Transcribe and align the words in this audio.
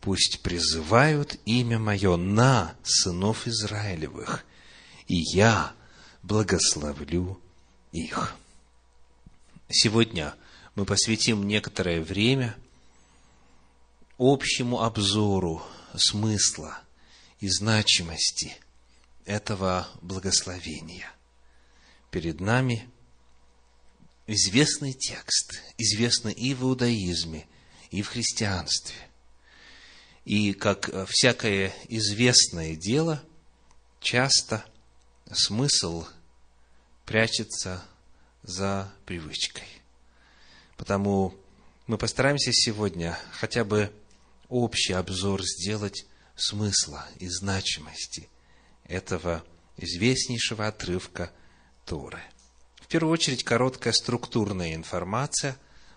пусть 0.00 0.40
призывают 0.40 1.38
имя 1.44 1.78
мое 1.78 2.16
на 2.16 2.74
сынов 2.82 3.46
Израилевых, 3.46 4.44
и 5.06 5.16
я 5.34 5.72
благословлю 6.22 7.40
их. 7.92 8.34
Сегодня 9.68 10.34
мы 10.74 10.84
посвятим 10.84 11.46
некоторое 11.46 12.00
время 12.00 12.56
общему 14.18 14.82
обзору 14.82 15.62
смысла 15.96 16.83
и 17.40 17.48
значимости 17.48 18.56
этого 19.24 19.88
благословения. 20.02 21.10
Перед 22.10 22.40
нами 22.40 22.88
известный 24.26 24.92
текст, 24.92 25.60
известный 25.78 26.32
и 26.32 26.54
в 26.54 26.62
иудаизме, 26.62 27.46
и 27.90 28.02
в 28.02 28.08
христианстве. 28.08 28.96
И 30.24 30.54
как 30.54 30.90
всякое 31.08 31.74
известное 31.88 32.76
дело, 32.76 33.22
часто 34.00 34.64
смысл 35.30 36.06
прячется 37.04 37.84
за 38.42 38.92
привычкой. 39.04 39.68
Потому 40.76 41.34
мы 41.86 41.98
постараемся 41.98 42.52
сегодня 42.52 43.18
хотя 43.32 43.64
бы 43.64 43.92
общий 44.48 44.94
обзор 44.94 45.42
сделать 45.42 46.06
смысла 46.36 47.06
и 47.18 47.28
значимости 47.28 48.28
этого 48.84 49.44
известнейшего 49.76 50.66
отрывка 50.66 51.32
Торы. 51.84 52.22
В 52.80 52.86
первую 52.86 53.12
очередь, 53.12 53.44
короткая 53.44 53.92
структурная 53.92 54.74
информация 54.74 55.56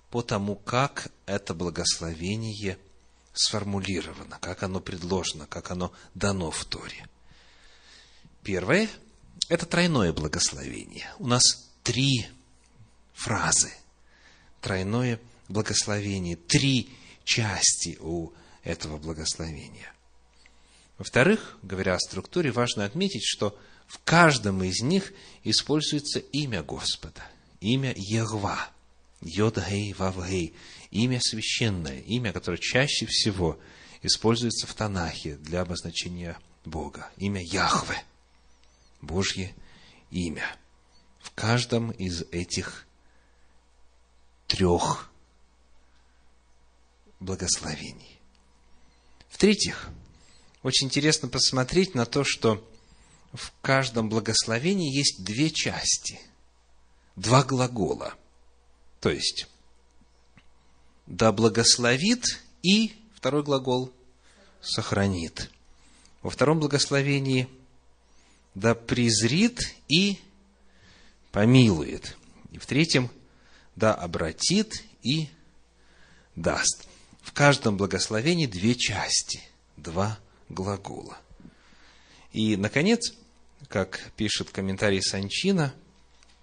по 0.10 0.22
тому, 0.22 0.56
как 0.56 1.12
это 1.26 1.54
благословение 1.54 2.78
сформулировано, 3.34 4.38
как 4.40 4.64
оно 4.64 4.80
предложено, 4.80 5.46
как 5.48 5.72
оно 5.72 5.94
дано 6.14 6.50
в 6.52 6.66
Торе. 6.66 7.08
Первое– 8.44 8.90
это 9.50 9.66
тройное 9.66 10.14
благословение. 10.14 11.08
У 11.20 11.28
нас 11.28 11.70
три 11.84 12.28
фразы. 13.14 13.74
Тройное 14.62 15.20
благословение, 15.50 16.36
три 16.36 16.90
части 17.24 17.98
у 18.00 18.32
этого 18.64 18.98
благословения. 18.98 19.94
Во-вторых, 20.98 21.58
говоря 21.62 21.96
о 21.96 22.00
структуре, 22.00 22.52
важно 22.52 22.84
отметить, 22.86 23.24
что 23.24 23.58
в 23.88 24.00
каждом 24.04 24.64
из 24.64 24.82
них 24.82 25.14
используется 25.44 26.20
имя 26.20 26.64
Господа, 26.64 27.24
имя 27.62 27.94
Егва, 27.96 28.70
Йод-Гей, 29.22 29.94
Вав-Гей, 29.94 30.56
имя 30.92 31.20
священное, 31.22 32.00
имя, 32.00 32.34
которое 32.34 32.58
чаще 32.58 33.06
всего 33.06 33.60
используется 34.02 34.68
в 34.68 34.74
Танахе 34.74 35.36
для 35.36 35.62
обозначения 35.62 36.38
Бога, 36.66 37.10
имя 37.18 37.42
Яхве, 37.44 38.04
Божье 39.02 39.54
имя. 40.10 40.56
В 41.20 41.32
каждом 41.32 41.92
из 41.92 42.24
этих 42.32 42.88
трех 44.48 45.12
благословений. 47.20 48.20
В-третьих, 49.30 49.90
очень 50.68 50.88
интересно 50.88 51.30
посмотреть 51.30 51.96
на 51.96 52.06
то, 52.06 52.26
что 52.26 52.62
в 53.32 53.54
каждом 53.62 54.10
благословении 54.10 54.94
есть 54.94 55.24
две 55.24 55.50
части, 55.50 56.20
два 57.16 57.42
глагола. 57.46 58.14
То 59.00 59.10
есть, 59.10 59.48
да 61.06 61.32
благословит 61.32 62.44
и, 62.64 62.94
второй 63.16 63.44
глагол, 63.44 63.94
сохранит. 64.62 65.50
Во 66.22 66.30
втором 66.30 66.60
благословении 66.60 67.48
да 68.54 68.76
презрит 68.76 69.74
и 69.88 70.20
помилует. 71.32 72.18
И 72.52 72.58
в 72.58 72.66
третьем 72.66 73.10
да 73.78 73.94
обратит 73.94 74.84
и 75.02 75.30
даст. 76.36 76.90
В 77.22 77.32
каждом 77.32 77.78
благословении 77.78 78.48
две 78.48 78.76
части, 78.76 79.42
два 79.78 80.20
глагола. 80.50 81.18
И, 82.32 82.56
наконец, 82.56 83.14
как 83.68 84.12
пишет 84.16 84.52
комментарий 84.52 85.02
Санчина 85.02 85.74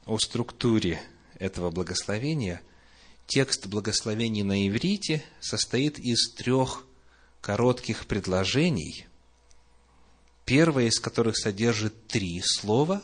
о 0.07 0.19
структуре 0.19 1.03
этого 1.39 1.71
благословения, 1.71 2.61
текст 3.27 3.67
благословений 3.67 4.43
на 4.43 4.67
иврите 4.69 5.25
состоит 5.41 5.99
из 5.99 6.33
трех 6.35 6.85
коротких 7.41 8.07
предложений, 8.07 9.07
первое 10.45 10.87
из 10.87 11.01
которых 11.01 11.37
содержит 11.39 12.07
три 12.07 12.41
слова. 12.43 13.03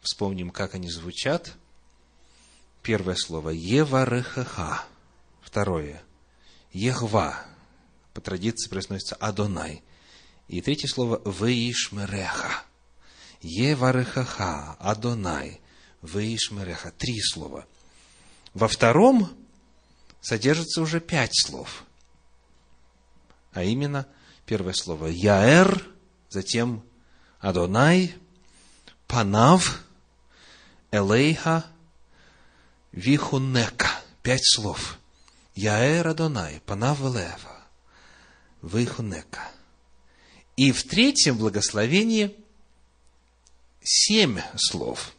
Вспомним, 0.00 0.50
как 0.50 0.74
они 0.74 0.88
звучат. 0.88 1.54
Первое 2.82 3.16
слово 3.16 3.50
«Еварехаха», 3.50 4.84
второе 5.42 6.02
«Ехва», 6.72 7.44
по 8.12 8.20
традиции 8.20 8.68
произносится 8.68 9.16
Адонай. 9.16 9.82
И 10.48 10.60
третье 10.60 10.88
слово 10.88 11.20
Веишмереха. 11.24 12.64
Еварехаха, 13.40 14.76
Адонай, 14.78 15.60
Веишмереха. 16.02 16.92
Три 16.92 17.20
слова. 17.20 17.66
Во 18.52 18.68
втором 18.68 19.30
содержится 20.20 20.82
уже 20.82 21.00
пять 21.00 21.34
слов. 21.34 21.84
А 23.52 23.62
именно, 23.62 24.06
первое 24.46 24.74
слово 24.74 25.06
Яэр, 25.06 25.86
затем 26.28 26.84
Адонай, 27.38 28.14
Панав, 29.06 29.82
Элейха, 30.90 31.66
Вихунека. 32.92 33.88
Пять 34.22 34.44
слов. 34.44 34.98
Яэр 35.54 36.08
Адонай, 36.08 36.60
Панав 36.66 37.00
Элева. 37.00 37.49
Вейхунека. 38.62 39.50
И 40.56 40.72
в 40.72 40.84
третьем 40.84 41.38
благословении 41.38 42.36
семь 43.82 44.40
слов. 44.56 45.12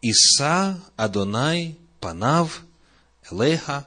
Иса 0.00 0.80
Адонай 0.96 1.78
Панав 2.00 2.62
Элеха 3.30 3.86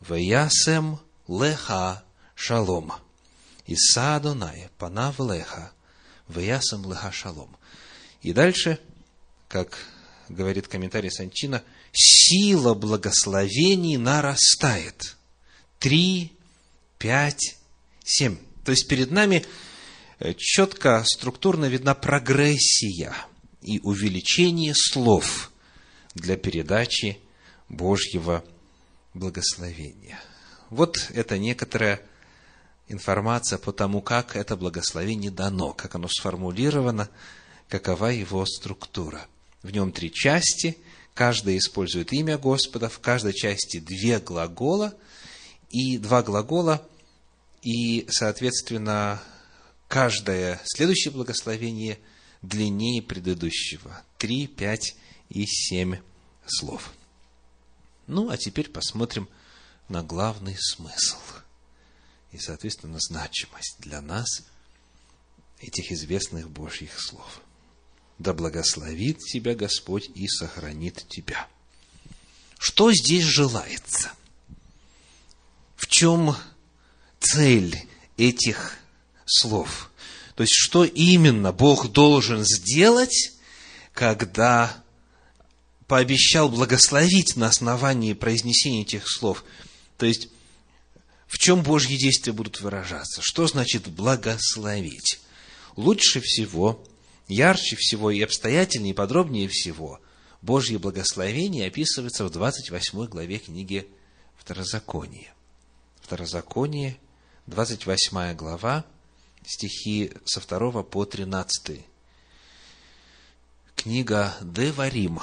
Ваясем 0.00 0.98
Леха 1.28 2.04
Шалом. 2.34 2.92
Иса 3.66 4.16
Адонай 4.16 4.68
Панав 4.78 5.18
Леха 5.18 5.72
Ваясем 6.28 6.88
Леха 6.90 7.12
Шалом. 7.12 7.56
И 8.22 8.32
дальше, 8.32 8.78
как 9.48 9.78
говорит 10.28 10.68
комментарий 10.68 11.10
Санчина, 11.10 11.62
сила 11.92 12.74
благословений 12.74 13.96
нарастает. 13.96 15.16
Три, 15.78 16.35
пять, 16.98 17.56
семь. 18.04 18.36
То 18.64 18.72
есть 18.72 18.88
перед 18.88 19.10
нами 19.10 19.44
э, 20.18 20.34
четко, 20.36 21.02
структурно 21.04 21.66
видна 21.66 21.94
прогрессия 21.94 23.14
и 23.62 23.80
увеличение 23.80 24.74
слов 24.74 25.50
для 26.14 26.36
передачи 26.36 27.18
Божьего 27.68 28.44
благословения. 29.14 30.20
Вот 30.70 31.10
это 31.14 31.38
некоторая 31.38 32.00
информация 32.88 33.58
по 33.58 33.72
тому, 33.72 34.00
как 34.00 34.36
это 34.36 34.56
благословение 34.56 35.30
дано, 35.30 35.72
как 35.72 35.94
оно 35.94 36.08
сформулировано, 36.08 37.08
какова 37.68 38.06
его 38.06 38.44
структура. 38.46 39.26
В 39.62 39.70
нем 39.70 39.92
три 39.92 40.12
части, 40.12 40.78
каждая 41.14 41.58
использует 41.58 42.12
имя 42.12 42.38
Господа, 42.38 42.88
в 42.88 43.00
каждой 43.00 43.32
части 43.32 43.78
две 43.78 44.20
глагола, 44.20 44.94
и 45.70 45.98
два 45.98 46.22
глагола, 46.22 46.86
и, 47.62 48.06
соответственно, 48.08 49.22
каждое 49.88 50.60
следующее 50.64 51.12
благословение 51.12 51.98
длиннее 52.42 53.02
предыдущего. 53.02 54.02
Три, 54.18 54.46
пять 54.46 54.96
и 55.28 55.46
семь 55.46 55.96
слов. 56.46 56.92
Ну, 58.06 58.30
а 58.30 58.36
теперь 58.36 58.70
посмотрим 58.70 59.28
на 59.88 60.02
главный 60.02 60.56
смысл 60.58 61.18
и, 62.32 62.38
соответственно, 62.38 62.98
значимость 63.00 63.76
для 63.78 64.00
нас 64.00 64.42
этих 65.60 65.90
известных 65.90 66.50
Божьих 66.50 67.00
слов 67.00 67.40
да 68.18 68.32
благословит 68.32 69.18
тебя 69.18 69.54
Господь 69.54 70.08
и 70.14 70.26
сохранит 70.28 71.06
тебя. 71.08 71.48
Что 72.58 72.92
здесь 72.92 73.24
желается? 73.24 74.12
В 75.86 75.88
чем 75.88 76.34
цель 77.20 77.86
этих 78.16 78.74
слов? 79.24 79.92
То 80.34 80.42
есть, 80.42 80.52
что 80.52 80.84
именно 80.84 81.52
Бог 81.52 81.92
должен 81.92 82.44
сделать, 82.44 83.32
когда 83.94 84.82
пообещал 85.86 86.48
благословить 86.48 87.36
на 87.36 87.46
основании 87.46 88.14
произнесения 88.14 88.82
этих 88.82 89.08
слов? 89.08 89.44
То 89.96 90.06
есть, 90.06 90.28
в 91.28 91.38
чем 91.38 91.62
Божьи 91.62 91.96
действия 91.96 92.32
будут 92.32 92.60
выражаться? 92.60 93.22
Что 93.22 93.46
значит 93.46 93.86
благословить? 93.86 95.20
Лучше 95.76 96.20
всего– 96.20 96.84
ярче 97.28 97.76
всего 97.76 98.10
и 98.10 98.20
обстоятельнее, 98.22 98.90
и 98.90 98.96
подробнее 98.96 99.48
всего 99.48 100.00
Божье 100.42 100.80
благословение 100.80 101.68
описывается 101.68 102.24
в 102.24 102.30
28 102.30 103.06
главе 103.06 103.38
книги 103.38 103.86
Второзакония. 104.36 105.35
Второзаконие, 106.06 107.00
28 107.48 108.36
глава, 108.36 108.84
стихи 109.44 110.12
со 110.24 110.40
2 110.40 110.84
по 110.84 111.04
13. 111.04 111.84
Книга 113.74 114.36
Деварим, 114.40 115.18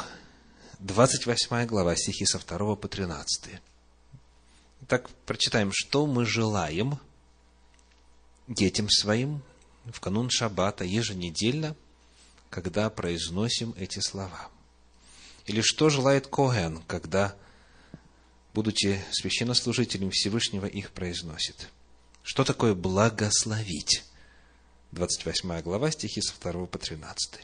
28 0.80 1.68
глава, 1.68 1.96
стихи 1.96 2.26
со 2.26 2.38
2 2.38 2.76
по 2.76 2.90
13. 2.90 3.62
Так, 4.90 5.10
прочитаем, 5.26 5.72
что 5.74 6.06
мы 6.06 6.26
желаем 6.26 7.00
детям 8.50 8.90
своим 8.90 9.42
в 9.86 10.02
канун 10.02 10.30
Шаббата 10.30 10.84
еженедельно 10.84 11.78
когда 12.50 12.90
произносим 12.90 13.74
эти 13.78 14.00
слова? 14.00 14.50
Или 15.46 15.62
что 15.62 15.90
желает 15.90 16.28
Коэн, 16.28 16.84
когда, 16.88 17.38
будучи 18.54 19.04
священнослужителем 19.12 20.12
Всевышнего, 20.12 20.66
их 20.66 20.92
произносит? 20.92 21.70
Что 22.24 22.44
такое 22.44 22.74
благословить? 22.74 24.04
28 24.92 25.62
глава, 25.62 25.92
стихи 25.92 26.22
со 26.22 26.34
2 26.40 26.66
по 26.68 26.78
13. 26.78 27.40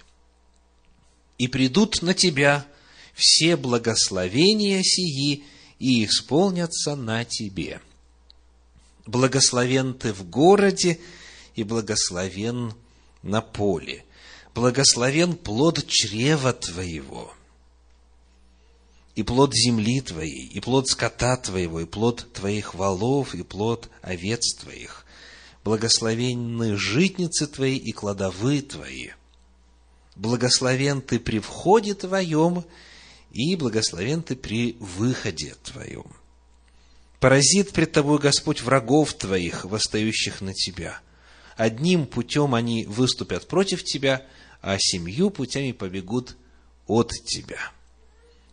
«И 1.37 1.47
придут 1.47 2.01
на 2.01 2.13
тебя 2.13 2.65
все 3.13 3.55
благословения 3.55 4.81
сии, 4.83 5.43
и 5.79 6.05
исполнятся 6.05 6.95
на 6.95 7.23
тебе. 7.23 7.81
Благословен 9.05 9.93
ты 9.93 10.13
в 10.13 10.29
городе, 10.29 10.99
и 11.55 11.63
благословен 11.63 12.73
на 13.23 13.41
поле 13.41 14.05
благословен 14.53 15.35
плод 15.35 15.85
чрева 15.87 16.53
твоего, 16.53 17.33
и 19.19 19.23
плод 19.23 19.53
земли 19.53 19.99
твоей, 19.99 20.47
и 20.47 20.61
плод 20.61 20.87
скота 20.87 21.35
твоего, 21.35 21.81
и 21.81 21.85
плод 21.85 22.31
твоих 22.31 22.73
волов, 22.73 23.35
и 23.35 23.43
плод 23.43 23.89
овец 24.01 24.55
твоих. 24.55 25.05
Благословенны 25.65 26.77
житницы 26.77 27.45
твои 27.45 27.75
и 27.75 27.91
кладовы 27.91 28.61
твои. 28.61 29.09
Благословен 30.15 31.01
ты 31.01 31.19
при 31.19 31.39
входе 31.39 31.95
твоем, 31.95 32.63
и 33.33 33.57
благословен 33.57 34.23
ты 34.23 34.37
при 34.37 34.77
выходе 34.79 35.53
твоем. 35.63 36.07
Поразит 37.19 37.73
пред 37.73 37.91
тобой 37.91 38.19
Господь 38.19 38.61
врагов 38.61 39.13
твоих, 39.15 39.65
восстающих 39.65 40.39
на 40.39 40.53
тебя. 40.53 41.01
Одним 41.57 42.05
путем 42.05 42.55
они 42.55 42.85
выступят 42.85 43.49
против 43.49 43.83
тебя– 43.83 44.25
а 44.61 44.77
семью 44.77 45.29
путями 45.29 45.71
побегут 45.71 46.35
от 46.87 47.11
тебя. 47.25 47.71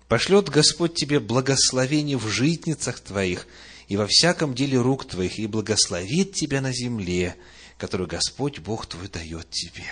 Пошлет 0.09 0.49
Господь 0.49 0.95
тебе 0.95 1.19
благословение 1.19 2.17
в 2.17 2.29
житницах 2.29 3.01
твоих 3.01 3.47
и 3.89 3.97
во 3.97 4.07
всяком 4.07 4.55
деле 4.55 4.81
рук 4.81 5.07
твоих, 5.07 5.39
и 5.39 5.47
благословит 5.47 6.33
тебя 6.33 6.61
на 6.61 6.73
земле, 6.73 7.37
которую 7.79 8.09
Господь 8.09 8.59
Бог 8.59 8.87
твой 8.87 9.09
дает 9.09 9.51
тебе. 9.51 9.85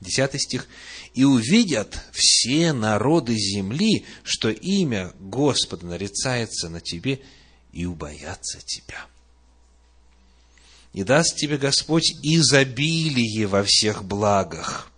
Десятый 0.00 0.40
стих. 0.40 0.66
«И 1.14 1.22
увидят 1.22 1.96
все 2.12 2.72
народы 2.72 3.34
земли, 3.36 4.04
что 4.24 4.50
имя 4.50 5.12
Господа 5.20 5.86
нарицается 5.86 6.68
на 6.68 6.80
тебе, 6.80 7.20
и 7.72 7.86
убоятся 7.86 8.58
тебя. 8.64 9.06
И 10.92 11.04
даст 11.04 11.36
тебе 11.36 11.56
Господь 11.56 12.12
изобилие 12.22 13.46
во 13.46 13.62
всех 13.64 14.04
благах, 14.04 14.91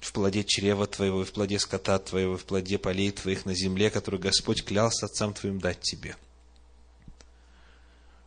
в 0.00 0.12
плоде 0.12 0.44
чрева 0.44 0.86
твоего, 0.86 1.22
и 1.22 1.24
в 1.24 1.32
плоде 1.32 1.58
скота 1.58 1.98
твоего, 1.98 2.34
и 2.34 2.38
в 2.38 2.44
плоде 2.44 2.78
полей 2.78 3.10
твоих 3.10 3.46
на 3.46 3.54
земле, 3.54 3.90
которую 3.90 4.20
Господь 4.20 4.64
клялся 4.64 5.06
отцам 5.06 5.34
твоим 5.34 5.60
дать 5.60 5.80
тебе. 5.80 6.16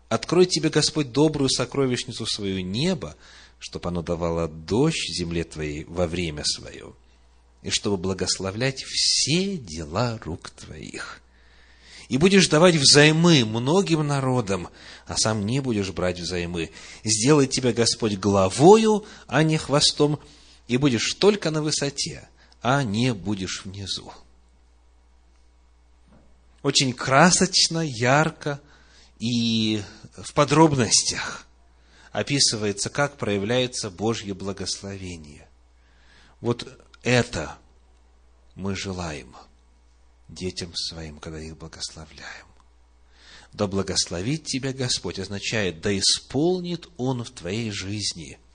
Открой 0.09 0.45
тебе, 0.45 0.69
Господь, 0.69 1.13
добрую 1.13 1.49
сокровищницу 1.49 2.25
свою 2.25 2.59
неба, 2.61 3.15
чтобы 3.59 3.89
оно 3.89 4.01
давало 4.01 4.49
дождь 4.49 5.09
земле 5.17 5.45
твоей 5.45 5.85
во 5.85 6.07
время 6.07 6.43
свое, 6.43 6.93
и 7.61 7.69
чтобы 7.69 7.95
благословлять 7.95 8.83
все 8.83 9.55
дела 9.55 10.19
рук 10.25 10.49
твоих. 10.49 11.21
И 12.09 12.17
будешь 12.17 12.49
давать 12.49 12.75
взаймы 12.75 13.45
многим 13.45 14.05
народам, 14.05 14.67
а 15.07 15.15
сам 15.15 15.45
не 15.45 15.61
будешь 15.61 15.91
брать 15.91 16.19
взаймы. 16.19 16.71
Сделай 17.05 17.47
тебя, 17.47 17.71
Господь, 17.71 18.17
главою, 18.17 19.05
а 19.27 19.43
не 19.43 19.57
хвостом, 19.57 20.19
и 20.71 20.77
будешь 20.77 21.15
только 21.15 21.51
на 21.51 21.61
высоте, 21.61 22.29
а 22.61 22.81
не 22.81 23.13
будешь 23.13 23.65
внизу. 23.65 24.13
Очень 26.63 26.93
красочно, 26.93 27.79
ярко 27.79 28.61
и 29.19 29.83
в 30.15 30.33
подробностях 30.33 31.45
описывается, 32.13 32.89
как 32.89 33.17
проявляется 33.17 33.89
Божье 33.89 34.33
благословение. 34.33 35.49
Вот 36.39 36.65
это 37.03 37.57
мы 38.55 38.73
желаем 38.73 39.35
детям 40.29 40.73
своим, 40.73 41.19
когда 41.19 41.41
их 41.41 41.57
благословляем. 41.57 42.47
Да 43.51 43.67
благословит 43.67 44.45
тебя 44.45 44.71
Господь 44.71 45.19
означает, 45.19 45.81
да 45.81 45.91
исполнит 45.99 46.87
Он 46.95 47.25
в 47.25 47.31
твоей 47.31 47.71
жизни– 47.71 48.39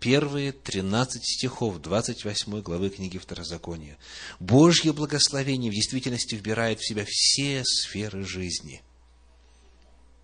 первые 0.00 0.52
13 0.52 1.22
стихов 1.22 1.80
28 1.80 2.62
главы 2.62 2.90
книги 2.90 3.18
Второзакония. 3.18 3.98
Божье 4.40 4.92
благословение 4.92 5.70
в 5.70 5.74
действительности 5.74 6.34
вбирает 6.34 6.80
в 6.80 6.88
себя 6.88 7.04
все 7.06 7.62
сферы 7.64 8.24
жизни. 8.24 8.82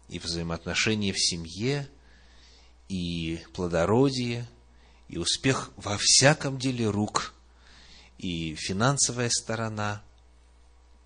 И 0.09 0.19
взаимоотношения 0.19 1.13
в 1.13 1.21
семье, 1.21 1.89
и 2.89 3.41
плодородие, 3.53 4.49
и 5.09 5.19
успех 5.19 5.71
во 5.77 5.99
всяком 6.01 6.59
деле 6.59 6.89
рук, 6.89 7.35
и 8.19 8.55
финансовая 8.55 9.29
сторона, 9.31 10.03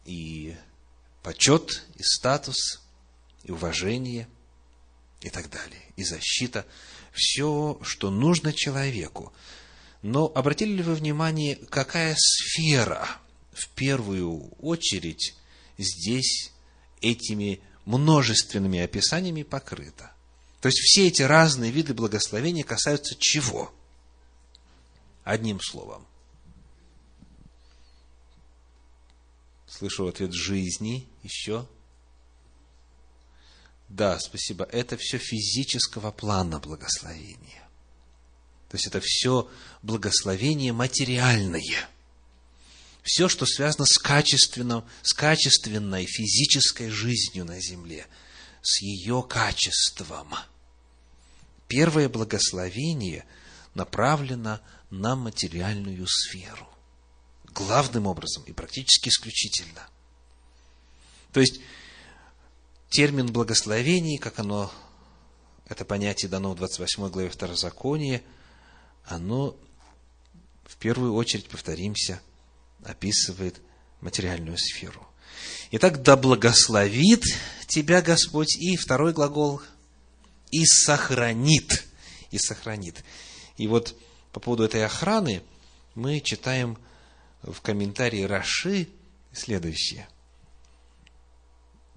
и 0.04 0.56
почет, 1.22 1.86
и 1.96 2.02
статус, 2.02 2.82
и 3.42 3.50
уважение, 3.50 4.28
и 5.22 5.30
так 5.30 5.50
далее, 5.50 5.82
и 5.96 6.04
защита. 6.04 6.66
Все, 7.12 7.78
что 7.82 8.10
нужно 8.10 8.52
человеку. 8.52 9.32
Но 10.02 10.30
обратили 10.34 10.72
ли 10.72 10.82
вы 10.82 10.94
внимание, 10.94 11.56
какая 11.56 12.14
сфера 12.16 13.06
в 13.52 13.68
первую 13.70 14.50
очередь 14.58 15.34
здесь 15.76 16.52
этими 17.00 17.60
множественными 17.84 18.80
описаниями 18.80 19.42
покрыта? 19.42 20.12
То 20.60 20.68
есть 20.68 20.78
все 20.78 21.08
эти 21.08 21.22
разные 21.22 21.70
виды 21.70 21.94
благословения 21.94 22.64
касаются 22.64 23.14
чего? 23.18 23.72
Одним 25.24 25.60
словом. 25.60 26.06
Слышу 29.66 30.06
ответ 30.08 30.32
жизни. 30.32 31.08
Еще? 31.22 31.66
Да, 33.90 34.20
спасибо. 34.20 34.64
Это 34.64 34.96
все 34.96 35.18
физического 35.18 36.12
плана 36.12 36.60
благословения. 36.60 37.68
То 38.68 38.76
есть 38.76 38.86
это 38.86 39.00
все 39.02 39.50
благословение 39.82 40.72
материальное. 40.72 41.88
Все, 43.02 43.28
что 43.28 43.46
связано 43.46 43.86
с 43.86 43.98
качественным, 43.98 44.84
с 45.02 45.12
качественной 45.12 46.06
физической 46.06 46.88
жизнью 46.88 47.44
на 47.44 47.60
земле, 47.60 48.06
с 48.62 48.80
ее 48.80 49.24
качеством. 49.28 50.34
Первое 51.66 52.08
благословение 52.08 53.24
направлено 53.74 54.60
на 54.90 55.16
материальную 55.16 56.06
сферу. 56.06 56.68
Главным 57.44 58.06
образом 58.06 58.44
и 58.44 58.52
практически 58.52 59.08
исключительно. 59.08 59.88
То 61.32 61.40
есть, 61.40 61.60
термин 62.90 63.32
благословений, 63.32 64.18
как 64.18 64.38
оно, 64.40 64.70
это 65.66 65.84
понятие 65.84 66.28
дано 66.28 66.52
в 66.52 66.56
28 66.56 67.08
главе 67.08 67.30
Второзакония, 67.30 68.22
оно 69.06 69.56
в 70.64 70.76
первую 70.76 71.14
очередь, 71.14 71.48
повторимся, 71.48 72.20
описывает 72.84 73.60
материальную 74.00 74.58
сферу. 74.58 75.06
Итак, 75.70 76.02
да 76.02 76.16
благословит 76.16 77.24
тебя 77.66 78.02
Господь, 78.02 78.56
и 78.56 78.76
второй 78.76 79.12
глагол, 79.12 79.62
и 80.50 80.64
сохранит, 80.66 81.84
и 82.30 82.38
сохранит. 82.38 83.04
И 83.56 83.68
вот 83.68 83.96
по 84.32 84.40
поводу 84.40 84.64
этой 84.64 84.84
охраны 84.84 85.42
мы 85.94 86.20
читаем 86.20 86.78
в 87.42 87.60
комментарии 87.60 88.22
Раши 88.22 88.88
следующее. 89.32 90.08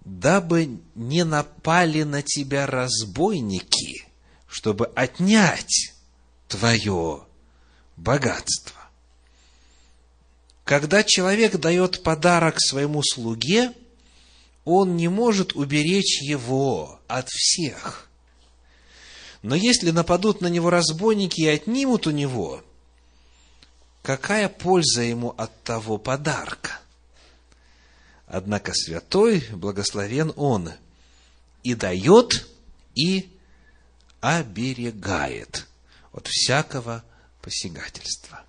«Дабы 0.05 0.79
не 0.95 1.23
напали 1.23 2.03
на 2.03 2.21
тебя 2.21 2.65
разбойники, 2.65 4.05
чтобы 4.47 4.87
отнять 4.95 5.93
твое 6.47 7.25
богатство». 7.95 8.83
Когда 10.63 11.03
человек 11.03 11.57
дает 11.57 12.03
подарок 12.03 12.59
своему 12.59 13.01
слуге, 13.03 13.73
он 14.65 14.95
не 14.95 15.09
может 15.09 15.53
уберечь 15.55 16.21
его 16.21 16.99
от 17.07 17.29
всех. 17.29 18.09
Но 19.41 19.55
если 19.55 19.91
нападут 19.91 20.39
на 20.39 20.47
него 20.47 20.69
разбойники 20.69 21.41
и 21.41 21.47
отнимут 21.47 22.07
у 22.07 22.11
него, 22.11 22.63
какая 24.01 24.47
польза 24.47 25.01
ему 25.01 25.35
от 25.37 25.63
того 25.63 25.97
подарка? 25.97 26.79
Однако 28.33 28.73
святой, 28.73 29.45
благословен 29.51 30.33
он, 30.35 30.71
и 31.61 31.75
дает, 31.75 32.47
и 32.95 33.29
оберегает 34.21 35.67
от 36.11 36.25
всякого 36.25 37.03
посягательства. 37.43 38.43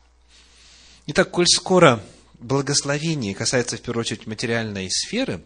Итак, 1.09 1.31
коль 1.31 1.47
скоро 1.47 2.03
благословение 2.41 3.35
касается 3.35 3.77
в 3.77 3.83
первую 3.83 4.01
очередь 4.01 4.27
материальной 4.27 4.91
сферы, 4.91 5.45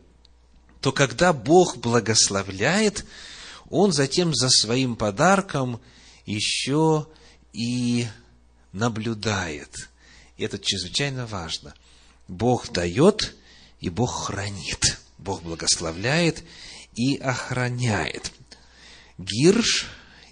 то 0.80 0.92
когда 0.92 1.33
Бог 1.33 1.78
благословляет, 1.78 3.04
Он 3.71 3.90
затем 3.92 4.33
за 4.37 4.50
своим 4.50 4.95
подарком 4.95 5.80
еще 6.26 7.09
и 7.52 8.07
наблюдает. 8.71 9.90
И 10.37 10.45
это 10.45 10.61
чрезвычайно 10.61 11.26
важно. 11.26 11.75
Бог 12.28 12.71
дает, 12.71 13.35
и 13.80 13.88
Бог 13.88 14.26
хранит. 14.26 14.99
Бог 15.18 15.42
благословляет 15.42 16.42
и 16.94 17.16
охраняет. 17.16 18.32
Гирш, 19.18 19.87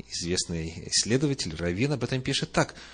известный 0.08 0.88
исследователь, 0.88 1.54
Равин, 1.56 1.92
об 1.92 2.04
этом 2.04 2.20
пишет 2.22 2.52
так– 2.52 2.74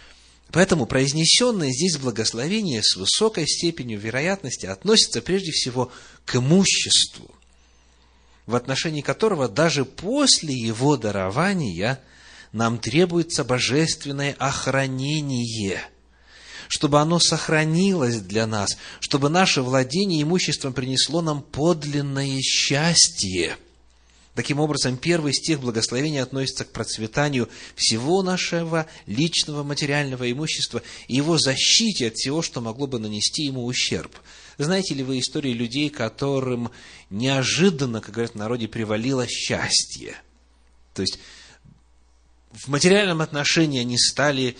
Поэтому 0.52 0.84
произнесенное 0.84 1.70
здесь 1.70 1.96
благословение 1.96 2.82
с 2.82 2.96
высокой 2.96 3.46
степенью 3.48 3.98
вероятности 3.98 4.66
относится 4.66 5.22
прежде 5.22 5.50
всего 5.50 5.90
к 6.26 6.36
имуществу, 6.36 7.34
в 8.44 8.54
отношении 8.54 9.00
которого 9.00 9.48
даже 9.48 9.86
после 9.86 10.54
его 10.54 10.98
дарования 10.98 12.00
нам 12.52 12.78
требуется 12.78 13.44
божественное 13.44 14.36
охранение, 14.38 15.82
чтобы 16.68 17.00
оно 17.00 17.18
сохранилось 17.18 18.20
для 18.20 18.46
нас, 18.46 18.76
чтобы 19.00 19.28
наше 19.28 19.62
владение 19.62 20.22
имуществом 20.22 20.72
принесло 20.72 21.22
нам 21.22 21.42
подлинное 21.42 22.40
счастье– 22.40 23.56
Таким 24.34 24.60
образом, 24.60 24.96
первый 24.96 25.34
стих 25.34 25.60
благословения 25.60 26.22
относится 26.22 26.64
к 26.64 26.72
процветанию 26.72 27.50
всего 27.74 28.22
нашего 28.22 28.86
личного 29.04 29.62
материального 29.62 30.30
имущества 30.30 30.82
и 31.06 31.16
его 31.16 31.36
защите 31.36 32.08
от 32.08 32.14
всего, 32.14 32.40
что 32.40 32.62
могло 32.62 32.86
бы 32.86 32.98
нанести 32.98 33.42
ему 33.42 33.66
ущерб. 33.66 34.16
Знаете 34.56 34.94
ли 34.94 35.02
вы 35.02 35.18
истории 35.18 35.52
людей, 35.52 35.90
которым 35.90 36.70
неожиданно, 37.10 38.00
как 38.00 38.14
говорят 38.14 38.32
в 38.32 38.38
народе, 38.38 38.68
привалило 38.68 39.26
счастье? 39.26 40.16
То 40.94 41.02
есть, 41.02 41.18
в 42.52 42.68
материальном 42.68 43.20
отношении 43.20 43.80
они 43.80 43.98
стали 43.98 44.56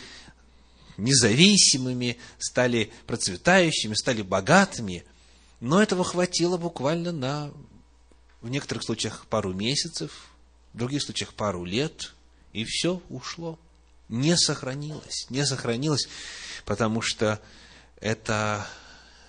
независимыми, 0.96 2.18
стали 2.38 2.92
процветающими, 3.06 3.94
стали 3.94 4.22
богатыми, 4.22 5.04
но 5.60 5.82
этого 5.82 6.04
хватило 6.04 6.56
буквально 6.56 7.12
на 7.12 7.52
в 8.40 8.48
некоторых 8.48 8.82
случаях 8.82 9.26
пару 9.26 9.52
месяцев, 9.52 10.28
в 10.72 10.78
других 10.78 11.02
случаях 11.02 11.32
пару 11.34 11.64
лет, 11.64 12.12
и 12.52 12.64
все 12.64 13.00
ушло. 13.08 13.58
Не 14.08 14.36
сохранилось, 14.36 15.26
не 15.30 15.46
сохранилось, 15.46 16.08
потому 16.64 17.00
что 17.00 17.40
это 18.00 18.66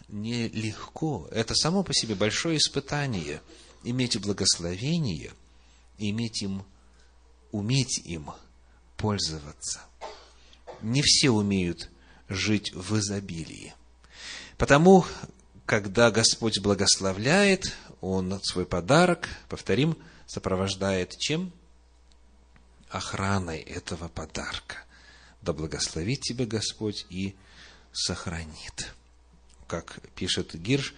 нелегко. 0.07 1.27
Это 1.31 1.55
само 1.55 1.83
по 1.83 1.93
себе 1.93 2.15
большое 2.15 2.57
испытание. 2.57 3.41
Иметь 3.83 4.19
благословение, 4.19 5.31
иметь 5.97 6.41
им, 6.41 6.65
уметь 7.51 7.99
им 7.99 8.31
пользоваться. 8.97 9.81
Не 10.83 11.01
все 11.01 11.31
умеют 11.31 11.89
жить 12.27 12.73
в 12.73 12.97
изобилии. 12.99 13.73
Потому, 14.57 15.05
когда 15.65 16.11
Господь 16.11 16.59
благословляет, 16.59 17.73
он 18.01 18.39
свой 18.43 18.65
подарок, 18.65 19.29
повторим, 19.47 19.97
сопровождает 20.27 21.17
чем? 21.17 21.53
Охраной 22.89 23.59
этого 23.59 24.09
подарка. 24.09 24.83
Да 25.41 25.53
благословит 25.53 26.21
тебя 26.21 26.45
Господь 26.45 27.05
и 27.09 27.35
сохранит. 27.93 28.93
Как 29.67 29.99
пишет 30.15 30.53
Гирш, 30.53 30.93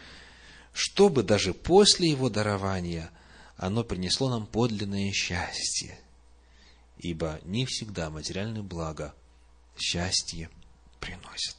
чтобы 0.73 1.21
даже 1.21 1.53
после 1.53 2.09
его 2.09 2.29
дарования 2.29 3.11
оно 3.55 3.83
принесло 3.83 4.29
нам 4.29 4.47
подлинное 4.47 5.11
счастье. 5.11 5.97
Ибо 6.97 7.39
не 7.43 7.65
всегда 7.65 8.09
материальное 8.09 8.63
благо 8.63 9.13
счастье 9.77 10.49
приносит. 10.99 11.55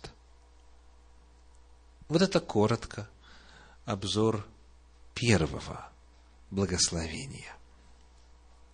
Вот 2.09 2.23
это 2.23 2.41
коротко 2.41 3.09
обзор 3.85 4.47
первого 5.15 5.91
благословения. 6.51 7.55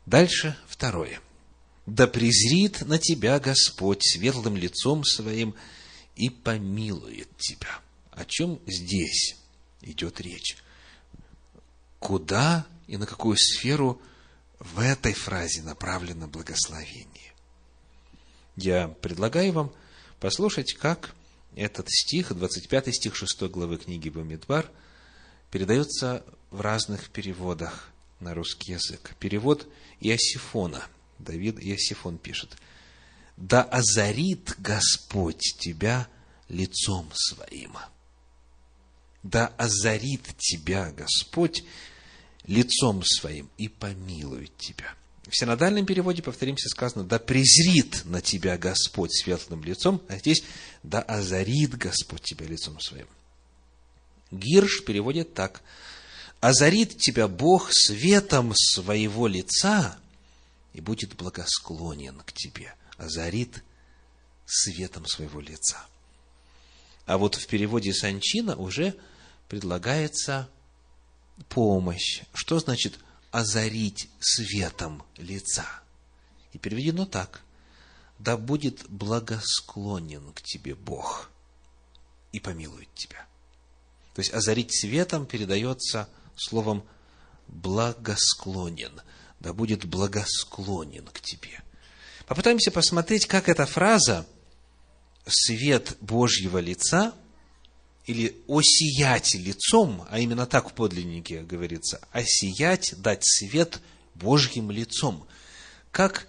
Дальше 0.06 0.56
второе. 0.66 1.20
«Да 1.84 2.06
презрит 2.06 2.82
на 2.82 2.98
тебя 2.98 3.40
Господь 3.40 4.04
светлым 4.04 4.56
лицом 4.56 5.02
своим 5.04 5.54
и 6.14 6.30
помилует 6.30 7.28
тебя». 7.38 7.80
О 8.12 8.24
чем 8.26 8.60
здесь 8.66 9.36
идет 9.80 10.20
речь? 10.20 10.58
Куда 11.98 12.66
и 12.86 12.96
на 12.96 13.06
какую 13.06 13.36
сферу 13.38 14.00
в 14.58 14.80
этой 14.80 15.14
фразе 15.14 15.62
направлено 15.62 16.28
благословение? 16.28 17.31
Я 18.56 18.88
предлагаю 18.88 19.52
вам 19.52 19.72
послушать, 20.20 20.74
как 20.74 21.14
этот 21.56 21.90
стих, 21.90 22.34
25 22.34 22.94
стих 22.94 23.16
6 23.16 23.42
главы 23.42 23.78
книги 23.78 24.08
Бамидбар, 24.08 24.70
передается 25.50 26.24
в 26.50 26.60
разных 26.60 27.10
переводах 27.10 27.90
на 28.20 28.34
русский 28.34 28.72
язык. 28.72 29.14
Перевод 29.18 29.66
Иосифона. 30.00 30.82
Давид 31.18 31.58
Иосифон 31.60 32.18
пишет. 32.18 32.56
«Да 33.36 33.62
озарит 33.62 34.54
Господь 34.58 35.42
тебя 35.58 36.08
лицом 36.48 37.10
своим». 37.14 37.76
Да 39.22 39.48
озарит 39.56 40.36
тебя 40.36 40.90
Господь 40.90 41.62
лицом 42.44 43.04
своим 43.04 43.50
и 43.56 43.68
помилует 43.68 44.56
тебя. 44.56 44.94
В 45.32 45.36
синодальном 45.38 45.86
переводе, 45.86 46.22
повторимся, 46.22 46.68
сказано, 46.68 47.04
да 47.04 47.18
презрит 47.18 48.04
на 48.04 48.20
тебя 48.20 48.58
Господь 48.58 49.14
светлым 49.14 49.64
лицом, 49.64 50.02
а 50.06 50.18
здесь 50.18 50.44
да 50.82 51.00
озарит 51.00 51.74
Господь 51.74 52.20
тебя 52.20 52.44
лицом 52.44 52.78
своим. 52.78 53.06
Гирш 54.30 54.84
переводит 54.84 55.32
так. 55.32 55.62
Озарит 56.40 56.98
тебя 56.98 57.28
Бог 57.28 57.70
светом 57.72 58.52
своего 58.54 59.26
лица 59.26 59.96
и 60.74 60.82
будет 60.82 61.16
благосклонен 61.16 62.20
к 62.26 62.34
тебе. 62.34 62.74
Озарит 62.98 63.64
светом 64.44 65.06
своего 65.06 65.40
лица. 65.40 65.82
А 67.06 67.16
вот 67.16 67.36
в 67.36 67.46
переводе 67.46 67.94
Санчина 67.94 68.54
уже 68.54 68.94
предлагается 69.48 70.50
помощь. 71.48 72.20
Что 72.34 72.58
значит 72.58 72.98
озарить 73.32 74.08
светом 74.20 75.02
лица? 75.16 75.66
И 76.52 76.58
переведено 76.58 77.06
так. 77.06 77.42
Да 78.18 78.36
будет 78.36 78.88
благосклонен 78.88 80.32
к 80.32 80.42
тебе 80.42 80.76
Бог 80.76 81.30
и 82.30 82.38
помилует 82.38 82.88
тебя. 82.94 83.26
То 84.14 84.20
есть 84.20 84.32
озарить 84.32 84.78
светом 84.78 85.26
передается 85.26 86.08
словом 86.36 86.84
благосклонен. 87.48 89.00
Да 89.40 89.52
будет 89.52 89.84
благосклонен 89.86 91.06
к 91.06 91.20
тебе. 91.20 91.62
Попытаемся 92.26 92.70
посмотреть, 92.70 93.26
как 93.26 93.48
эта 93.48 93.66
фраза 93.66 94.26
свет 95.26 95.96
Божьего 96.00 96.58
лица 96.58 97.14
или 98.06 98.42
осиять 98.48 99.34
лицом, 99.34 100.06
а 100.10 100.18
именно 100.18 100.46
так 100.46 100.70
в 100.70 100.74
подлиннике 100.74 101.42
говорится, 101.42 102.00
осиять, 102.10 102.94
дать 102.98 103.22
свет 103.24 103.80
Божьим 104.14 104.70
лицом. 104.70 105.26
Как 105.90 106.26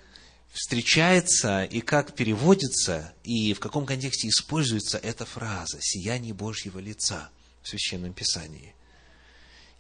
встречается 0.52 1.64
и 1.64 1.82
как 1.82 2.14
переводится, 2.14 3.14
и 3.24 3.54
в 3.54 3.60
каком 3.60 3.86
контексте 3.86 4.28
используется 4.28 5.00
эта 5.00 5.26
фраза 5.26 5.80
«сияние 5.82 6.34
Божьего 6.34 6.78
лица» 6.78 7.32
в 7.64 7.70
Священном 7.70 8.14
Писании. 8.14 8.76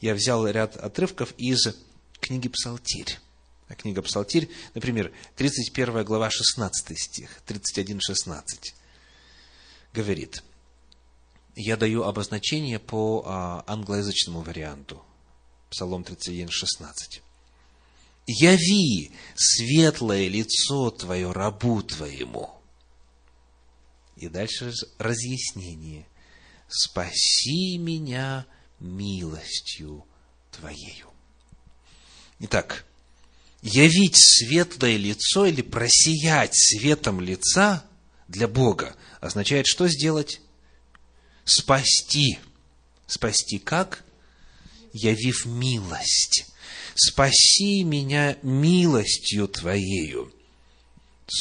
Я 0.01 0.15
взял 0.15 0.47
ряд 0.47 0.75
отрывков 0.77 1.33
из 1.37 1.75
книги 2.19 2.49
«Псалтирь». 2.49 3.19
А 3.67 3.75
книга 3.75 4.01
«Псалтирь», 4.01 4.49
например, 4.73 5.11
31 5.35 6.03
глава, 6.03 6.29
16 6.31 6.99
стих, 6.99 7.29
31-16, 7.47 8.73
говорит– 9.93 10.43
я 11.55 11.77
даю 11.77 12.03
обозначение 12.03 12.79
по 12.79 13.23
а, 13.25 13.63
англоязычному 13.67 14.41
варианту. 14.41 15.03
Псалом 15.69 16.03
31, 16.03 16.49
16. 16.49 17.21
«Яви 18.25 19.11
светлое 19.35 20.27
лицо 20.27 20.91
Твое 20.91 21.31
рабу 21.31 21.83
Твоему». 21.83 22.51
И 24.15 24.29
дальше 24.29 24.71
разъяснение. 24.97 26.07
«Спаси 26.69 27.77
меня 27.77 28.45
милостью 28.79 30.05
Твоею». 30.51 31.09
Итак, 32.39 32.85
явить 33.61 34.15
светлое 34.15 34.97
лицо 34.97 35.45
или 35.45 35.61
просиять 35.61 36.53
светом 36.53 37.21
лица 37.21 37.85
для 38.27 38.47
Бога 38.47 38.95
означает 39.21 39.67
что 39.67 39.87
сделать? 39.87 40.41
Спасти. 41.45 42.39
Спасти 43.07 43.59
как? 43.59 44.03
Явив 44.93 45.45
милость. 45.45 46.45
Спаси 46.95 47.83
меня 47.83 48.37
милостью 48.43 49.47
Твоею. 49.47 50.31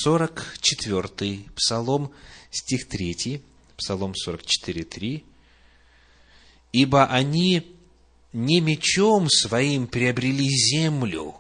44-й 0.05 1.49
Псалом, 1.55 2.13
стих 2.51 2.89
3, 2.89 3.43
Псалом 3.77 4.15
44, 4.15 4.85
3. 4.85 5.25
«Ибо 6.73 7.07
они 7.07 7.67
не 8.33 8.61
мечом 8.61 9.29
своим 9.29 9.87
приобрели 9.87 10.49
землю, 10.49 11.37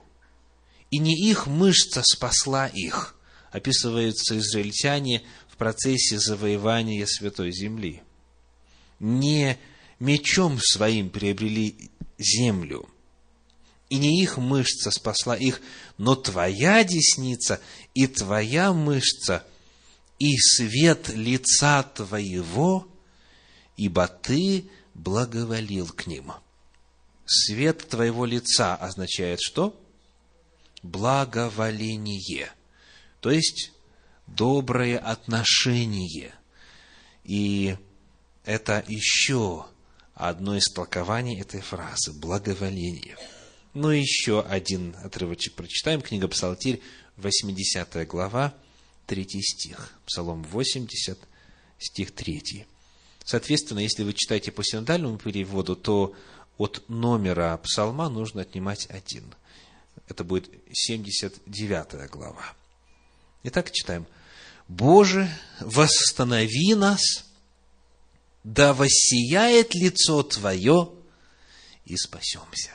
и 0.90 0.98
не 0.98 1.14
их 1.30 1.46
мышца 1.46 2.02
спасла 2.04 2.66
их», 2.66 3.16
описываются 3.50 4.36
израильтяне 4.36 5.22
в 5.48 5.56
процессе 5.56 6.18
завоевания 6.18 7.06
Святой 7.06 7.50
Земли– 7.52 8.02
не 9.02 9.58
мечом 9.98 10.58
своим 10.58 11.10
приобрели 11.10 11.90
землю, 12.18 12.88
и 13.90 13.98
не 13.98 14.22
их 14.22 14.38
мышца 14.38 14.90
спасла 14.90 15.36
их, 15.36 15.60
но 15.98 16.14
твоя 16.14 16.82
десница 16.84 17.60
и 17.92 18.06
твоя 18.06 18.72
мышца, 18.72 19.44
и 20.18 20.36
свет 20.38 21.10
лица 21.10 21.82
твоего, 21.82 22.88
ибо 23.76 24.06
ты 24.06 24.70
благоволил 24.94 25.88
к 25.88 26.06
ним. 26.06 26.32
Свет 27.26 27.88
твоего 27.88 28.24
лица 28.24 28.76
означает 28.76 29.40
что? 29.42 29.78
Благоволение, 30.82 32.50
то 33.20 33.30
есть 33.30 33.72
доброе 34.26 34.98
отношение. 34.98 36.34
И 37.24 37.76
это 38.44 38.84
еще 38.88 39.66
одно 40.14 40.56
из 40.56 40.64
толкований 40.64 41.40
этой 41.40 41.60
фразы– 41.60 42.12
благоволение. 42.14 43.16
Ну 43.74 43.90
еще 43.90 44.42
один 44.42 44.94
отрывочек 45.02 45.54
прочитаем. 45.54 46.02
Книга 46.02 46.28
Псалтирь, 46.28 46.82
80 47.16 48.06
глава, 48.06 48.54
3 49.06 49.26
стих. 49.42 49.92
Псалом 50.06 50.42
80, 50.44 51.18
стих 51.78 52.12
3. 52.12 52.66
Соответственно, 53.24 53.78
если 53.78 54.02
вы 54.02 54.12
читаете 54.12 54.52
по 54.52 54.62
синодальному 54.64 55.16
переводу, 55.16 55.76
то 55.76 56.14
от 56.58 56.82
номера 56.88 57.56
псалма 57.58 58.08
нужно 58.08 58.42
отнимать 58.42 58.86
один. 58.90 59.24
Это 60.08 60.24
будет 60.24 60.50
79 60.72 62.10
глава. 62.10 62.54
Итак, 63.44 63.70
читаем. 63.70 64.06
«Боже, 64.68 65.28
восстанови 65.60 66.74
нас 66.74 67.24
да 68.44 68.74
воссияет 68.74 69.74
лицо 69.74 70.22
Твое, 70.22 70.90
и 71.84 71.96
спасемся. 71.96 72.70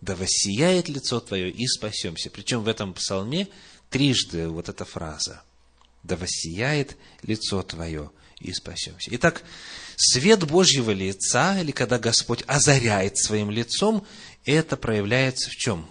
Да 0.00 0.14
воссияет 0.14 0.88
лицо 0.88 1.20
Твое, 1.20 1.50
и 1.50 1.66
спасемся. 1.66 2.30
Причем 2.30 2.62
в 2.62 2.68
этом 2.68 2.94
псалме 2.94 3.48
трижды 3.90 4.48
вот 4.48 4.68
эта 4.68 4.84
фраза. 4.84 5.42
Да 6.02 6.16
воссияет 6.16 6.96
лицо 7.22 7.62
Твое, 7.62 8.10
и 8.40 8.52
спасемся. 8.52 9.10
Итак, 9.14 9.42
свет 9.96 10.44
Божьего 10.44 10.92
лица, 10.92 11.60
или 11.60 11.72
когда 11.72 11.98
Господь 11.98 12.44
озаряет 12.46 13.18
своим 13.18 13.50
лицом, 13.50 14.06
это 14.44 14.76
проявляется 14.76 15.50
в 15.50 15.56
чем? 15.56 15.88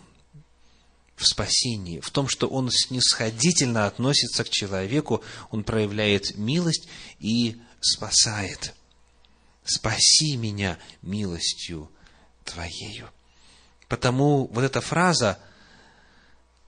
В 1.16 1.28
спасении, 1.28 2.00
в 2.00 2.10
том, 2.12 2.28
что 2.28 2.48
Он 2.48 2.70
снисходительно 2.72 3.88
относится 3.88 4.44
к 4.44 4.50
человеку, 4.50 5.24
Он 5.50 5.64
проявляет 5.64 6.38
милость 6.38 6.88
и 7.20 7.58
спасает. 7.82 8.74
Спаси 9.64 10.38
меня 10.38 10.78
милостью 11.02 11.92
Твоею. 12.44 13.10
Потому 13.88 14.48
вот 14.48 14.64
эта 14.64 14.82
фраза 14.82 15.40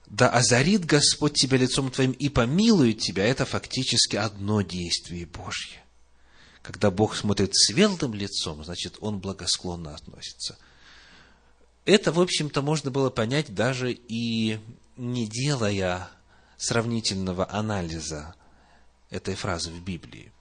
«Да 0.06 0.28
озарит 0.28 0.84
Господь 0.84 1.34
тебя 1.34 1.56
лицом 1.56 1.90
Твоим 1.90 2.12
и 2.12 2.28
помилует 2.28 2.98
тебя»– 2.98 3.24
это 3.26 3.46
фактически 3.46 4.16
одно 4.16 4.60
действие 4.60 5.26
Божье. 5.26 5.82
Когда 6.62 6.90
Бог 6.90 7.16
смотрит 7.16 7.54
светлым 7.54 8.14
лицом, 8.14 8.64
значит, 8.64 8.96
Он 9.00 9.18
благосклонно 9.18 9.94
относится. 9.94 10.58
Это, 11.84 12.12
в 12.12 12.20
общем-то, 12.20 12.60
можно 12.60 12.90
было 12.90 13.08
понять 13.08 13.54
даже 13.54 13.92
и 13.92 14.60
не 14.96 15.26
делая 15.26 16.10
сравнительного 16.58 17.50
анализа 17.50 18.34
этой 19.08 19.34
фразы 19.34 19.70
в 19.70 19.82
Библии. 19.82 20.32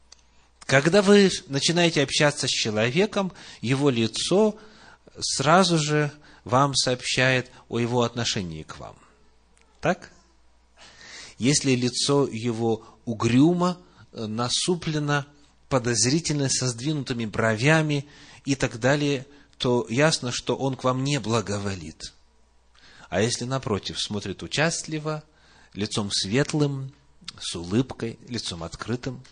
Когда 0.69 1.01
вы 1.01 1.31
начинаете 1.47 2.03
общаться 2.03 2.47
с 2.47 2.51
человеком, 2.51 3.31
его 3.59 3.89
лицо 3.89 4.55
сразу 5.19 5.79
же 5.79 6.11
вам 6.43 6.75
сообщает 6.75 7.49
о 7.69 7.79
его 7.79 8.03
отношении 8.03 8.61
к 8.61 8.77
вам. 8.77 8.95
Так? 9.81 10.11
Если 11.39 11.71
лицо 11.71 12.27
его 12.27 12.85
угрюмо, 13.05 13.79
насуплено, 14.11 15.25
подозрительно 15.69 16.49
со 16.49 16.67
сдвинутыми 16.67 17.25
бровями 17.25 18.07
и 18.45 18.53
так 18.53 18.79
далее, 18.79 19.25
то 19.57 19.87
ясно, 19.89 20.31
что 20.31 20.55
он 20.55 20.75
к 20.75 20.83
вам 20.83 21.03
не 21.03 21.19
благоволит. 21.19 22.13
А 23.09 23.23
если, 23.23 23.45
напротив, 23.45 23.99
смотрит 23.99 24.43
участливо, 24.43 25.23
лицом 25.73 26.11
светлым, 26.11 26.93
с 27.39 27.55
улыбкой, 27.55 28.19
лицом 28.27 28.61
открытым, 28.61 29.23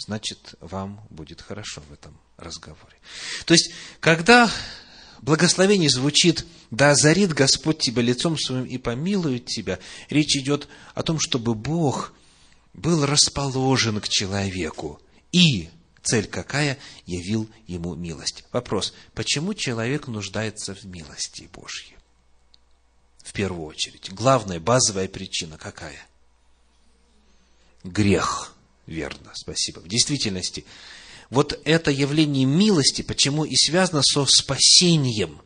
значит, 0.00 0.54
вам 0.60 1.06
будет 1.10 1.40
хорошо 1.40 1.82
в 1.88 1.92
этом 1.92 2.18
разговоре. 2.36 2.96
То 3.44 3.54
есть, 3.54 3.72
когда 4.00 4.50
благословение 5.22 5.90
звучит 5.90 6.46
«Да 6.70 6.90
озарит 6.90 7.32
Господь 7.32 7.78
тебя 7.78 8.02
лицом 8.02 8.38
своим 8.38 8.64
и 8.64 8.78
помилует 8.78 9.46
тебя», 9.46 9.78
речь 10.08 10.36
идет 10.36 10.68
о 10.94 11.02
том, 11.02 11.18
чтобы 11.20 11.54
Бог 11.54 12.12
был 12.72 13.04
расположен 13.04 14.00
к 14.00 14.08
человеку 14.08 15.00
и 15.32 15.68
цель 16.02 16.26
какая 16.26 16.78
явил 17.06 17.48
ему 17.66 17.94
милость. 17.94 18.44
Вопрос, 18.52 18.94
почему 19.14 19.54
человек 19.54 20.06
нуждается 20.06 20.74
в 20.74 20.84
милости 20.84 21.48
Божьей? 21.52 21.96
В 23.22 23.32
первую 23.32 23.66
очередь. 23.66 24.10
Главная, 24.12 24.60
базовая 24.60 25.08
причина 25.08 25.58
какая? 25.58 26.06
Грех. 27.84 28.54
Верно, 28.90 29.30
спасибо. 29.34 29.78
В 29.78 29.86
действительности, 29.86 30.64
вот 31.30 31.60
это 31.64 31.92
явление 31.92 32.44
милости, 32.44 33.02
почему 33.02 33.44
и 33.44 33.54
связано 33.54 34.02
со 34.02 34.26
спасением, 34.26 35.40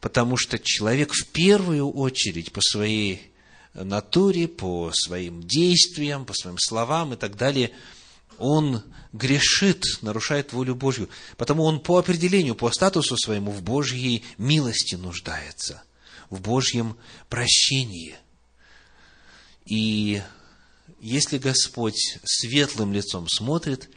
потому 0.00 0.36
что 0.36 0.60
человек 0.60 1.12
в 1.12 1.26
первую 1.26 1.90
очередь 1.90 2.52
по 2.52 2.60
своей 2.62 3.32
натуре, 3.74 4.46
по 4.46 4.92
своим 4.94 5.42
действиям, 5.42 6.24
по 6.24 6.34
своим 6.34 6.56
словам 6.56 7.14
и 7.14 7.16
так 7.16 7.36
далее, 7.36 7.72
он 8.38 8.84
грешит, 9.12 9.84
нарушает 10.00 10.52
волю 10.52 10.76
Божью, 10.76 11.08
потому 11.36 11.64
он 11.64 11.80
по 11.80 11.98
определению, 11.98 12.54
по 12.54 12.70
статусу 12.70 13.16
своему 13.16 13.50
в 13.50 13.60
Божьей 13.60 14.22
милости 14.38 14.94
нуждается, 14.94 15.82
в 16.30 16.40
Божьем 16.40 16.96
прощении. 17.28 18.14
И 19.66 20.22
если 21.04 21.36
Господь 21.36 22.18
светлым 22.24 22.94
лицом 22.94 23.28
смотрит, 23.28 23.90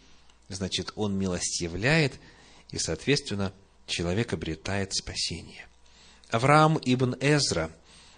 значит, 0.50 0.92
Он 0.98 1.18
милость 1.18 1.62
являет, 1.62 2.20
и, 2.72 2.78
соответственно, 2.78 3.54
человек 3.86 4.34
обретает 4.34 4.94
спасение. 4.94 5.68
Авраам 6.30 6.78
ибн 6.84 7.16
Эзра, 7.22 7.72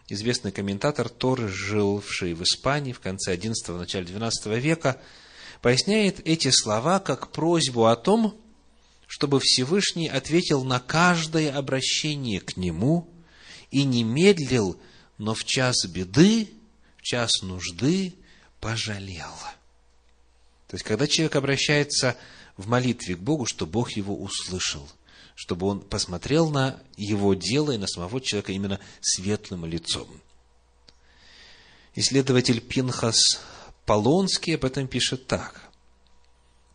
известный 0.08 0.52
комментатор 0.52 1.08
Торы, 1.08 1.50
живший 1.50 2.34
в 2.34 2.42
Испании 2.42 2.92
в 2.92 3.00
конце 3.00 3.36
XI– 3.36 3.54
начале 3.78 4.08
XII 4.08 4.60
века, 4.60 5.00
поясняет 5.62 6.28
эти 6.28 6.50
слова 6.50 7.00
как 7.00 7.32
просьбу 7.32 7.86
о 7.86 7.96
том, 7.96 8.42
чтобы 9.06 9.40
Всевышний 9.40 10.08
ответил 10.08 10.64
на 10.64 10.80
каждое 10.80 11.52
обращение 11.52 12.40
к 12.40 12.58
Нему 12.58 13.08
и 13.70 13.84
не 13.84 14.04
медлил, 14.04 14.82
но 15.20 15.36
в 15.36 15.44
час 15.44 15.86
беды, 15.86 16.50
в 16.98 17.04
час 17.04 17.44
нужды 17.44 18.16
пожалел. 18.60 19.34
То 20.68 20.76
есть, 20.76 20.86
когда 20.86 21.08
человек 21.08 21.36
обращается 21.36 22.16
в 22.58 22.68
молитве 22.68 23.16
к 23.16 23.20
Богу, 23.20 23.46
что 23.46 23.66
Бог 23.66 23.92
его 23.92 24.16
услышал, 24.16 24.88
чтобы 25.36 25.68
он 25.68 25.82
посмотрел 25.82 26.50
на 26.50 26.80
его 26.96 27.34
дело 27.34 27.72
и 27.72 27.78
на 27.78 27.88
самого 27.88 28.22
человека 28.22 28.52
именно 28.52 28.80
светлым 29.02 29.66
лицом. 29.66 30.08
Исследователь 31.96 32.62
Пинхас 32.62 33.40
Полонский 33.86 34.56
об 34.56 34.66
этом 34.66 34.88
пишет 34.88 35.26
так. 35.26 35.70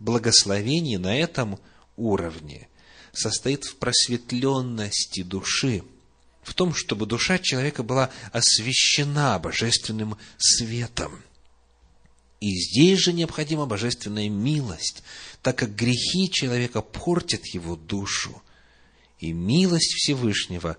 Благословение 0.01 0.99
на 0.99 1.17
этом 1.17 1.61
уровне 1.97 2.69
состоит 3.13 3.65
в 3.65 3.77
просветленности 3.77 5.23
души, 5.23 5.85
в 6.43 6.53
том, 6.55 6.75
чтобы 6.75 7.07
душа 7.07 7.39
человека 7.39 7.85
была 7.85 8.11
освящена 8.33 9.39
божественным 9.39 10.17
светом– 10.37 11.23
и 12.45 12.61
здесь 12.61 12.99
же 12.99 13.15
необходима 13.15 13.65
божественная 13.65 14.29
милость, 14.29 15.03
так 15.41 15.57
как 15.57 15.75
грехи 15.75 16.31
человека 16.31 16.83
портят 16.83 17.47
его 17.47 17.75
душу. 17.75 18.43
И 19.19 19.33
милость 19.33 19.95
Всевышнего 19.95 20.77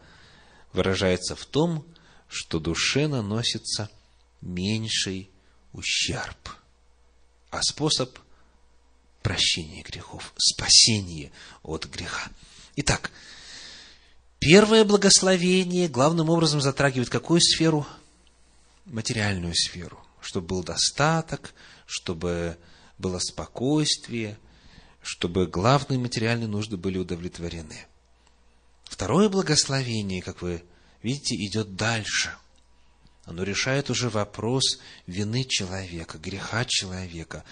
выражается 0.73 1.35
в 1.35 1.43
том, 1.43 1.83
что 2.27 2.59
душе 2.59 3.07
наносится 3.07 3.89
меньший 4.41 5.31
ущерб. 5.73 6.37
А 7.49 7.63
способ 7.63 8.15
прощения 9.23 9.81
грехов, 9.81 10.35
спасения 10.37 11.31
от 11.63 11.87
греха. 11.87 12.29
Итак, 12.75 13.09
первое 14.37 14.85
благословение 14.85 15.87
главным 15.87 16.29
образом 16.29 16.61
затрагивает 16.61 17.09
какую 17.09 17.41
сферу? 17.41 17.87
Материальную 18.85 19.55
сферу 19.55 20.04
чтобы 20.25 20.47
был 20.47 20.63
достаток, 20.63 21.53
чтобы 21.85 22.57
было 22.97 23.19
спокойствие, 23.19 24.39
чтобы 25.03 25.45
главные 25.45 25.99
материальные 25.99 26.47
нужды 26.47 26.77
были 26.77 26.97
удовлетворены. 26.97 27.85
Второе 28.85 29.29
благословение, 29.29 30.23
как 30.23 30.41
вы 30.41 30.63
видите, 31.03 31.35
идет 31.35 31.75
дальше. 31.75 32.35
Оно 33.25 33.43
решает 33.43 33.91
уже 33.91 34.09
вопрос 34.09 34.79
вины 35.05 35.43
человека, 35.43 36.17
греха 36.17 36.65
человека, 36.65 37.43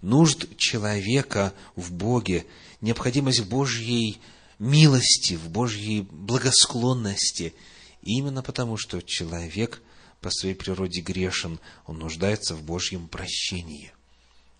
нужд 0.00 0.56
человека 0.56 1.52
в 1.74 1.92
Боге, 1.92 2.46
необходимость 2.80 3.44
Божьей 3.46 4.20
милости, 4.60 5.34
в 5.34 5.48
Божьей 5.48 6.02
благосклонности. 6.02 7.54
именно 8.02 8.42
потому, 8.42 8.76
что 8.76 9.00
человек– 9.00 9.82
по 10.22 10.30
своей 10.30 10.54
природе 10.54 11.00
грешен, 11.00 11.58
он 11.84 11.98
нуждается 11.98 12.54
в 12.54 12.62
Божьем 12.62 13.08
прощении. 13.08 13.92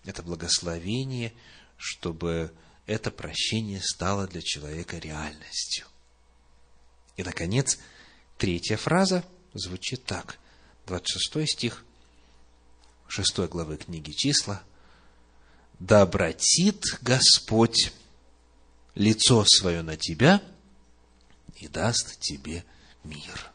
Это 0.03 0.21
благословение, 0.21 1.33
чтобы 1.77 2.53
это 2.85 3.11
прощение 3.11 3.81
стало 3.81 4.27
для 4.27 4.41
человека 4.41 4.97
реальностью. 4.97 5.87
И, 7.15 7.23
наконец, 7.23 7.79
третья 8.37 8.75
фраза 8.75 9.23
звучит 9.53 10.03
так. 10.03 10.37
26 10.87 11.49
стих 11.49 11.85
6 13.07 13.37
главы 13.49 13.77
книги 13.77 14.11
«Числа». 14.11 14.61
«Да 15.79 16.01
обратит 16.01 16.83
Господь 17.01 17.93
лицо 18.95 19.45
свое 19.47 19.81
на 19.81 19.95
тебя 19.95 20.41
и 21.55 21.69
даст 21.69 22.19
тебе 22.19 22.65
мир» 23.05 23.52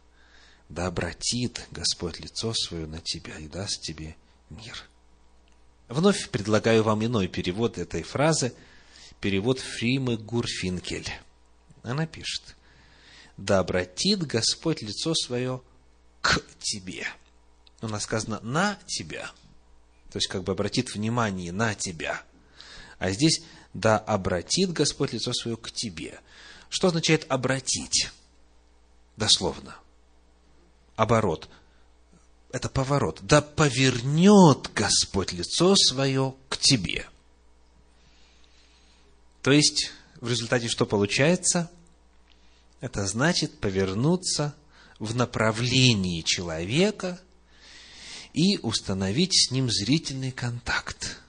да 0.68 0.86
обратит 0.86 1.66
Господь 1.70 2.20
лицо 2.20 2.52
свое 2.54 2.86
на 2.86 3.00
тебя 3.00 3.38
и 3.38 3.48
даст 3.48 3.80
тебе 3.80 4.16
мир. 4.50 4.76
Вновь 5.88 6.28
предлагаю 6.28 6.82
вам 6.82 7.04
иной 7.04 7.28
перевод 7.28 7.78
этой 7.78 8.02
фразы, 8.02 8.52
перевод 9.20 9.58
Фримы 9.58 10.18
Гурфинкель. 10.18 11.10
Она 11.82 12.06
пишет, 12.06 12.56
да 13.38 13.60
обратит 13.60 14.26
Господь 14.26 14.82
лицо 14.82 15.14
свое 15.14 15.62
к 16.20 16.42
тебе. 16.60 17.06
У 17.80 17.88
нас 17.88 18.02
сказано 18.02 18.40
на 18.42 18.78
тебя. 18.86 19.30
То 20.10 20.18
есть, 20.18 20.28
как 20.28 20.42
бы 20.42 20.52
обратит 20.52 20.94
внимание 20.94 21.52
на 21.52 21.74
тебя. 21.74 22.22
А 22.98 23.10
здесь, 23.10 23.42
да 23.72 23.98
обратит 23.98 24.72
Господь 24.72 25.12
лицо 25.12 25.32
свое 25.32 25.56
к 25.56 25.70
тебе. 25.70 26.20
Что 26.68 26.88
означает 26.88 27.24
обратить? 27.30 28.10
Дословно– 29.16 29.76
оборот. 30.98 31.48
Это 32.50 32.68
поворот. 32.68 33.20
Да 33.22 33.40
повернет 33.40 34.70
Господь 34.74 35.32
лицо 35.32 35.76
свое 35.76 36.34
к 36.48 36.58
тебе. 36.58 37.06
То 39.42 39.52
есть, 39.52 39.92
в 40.20 40.28
результате 40.28 40.68
что 40.68 40.86
получается? 40.86 41.70
Это 42.80 43.06
значит 43.06 43.60
повернуться 43.60 44.54
в 44.98 45.14
направлении 45.14 46.22
человека 46.22 47.20
и 48.34 48.58
установить 48.58 49.34
с 49.34 49.52
ним 49.52 49.70
зрительный 49.70 50.32
контакт. 50.32 51.20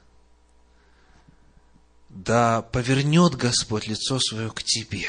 Да 2.09 2.63
повернет 2.63 3.35
Господь 3.35 3.85
лицо 3.85 4.19
свое 4.19 4.49
к 4.49 4.63
тебе. 4.63 5.07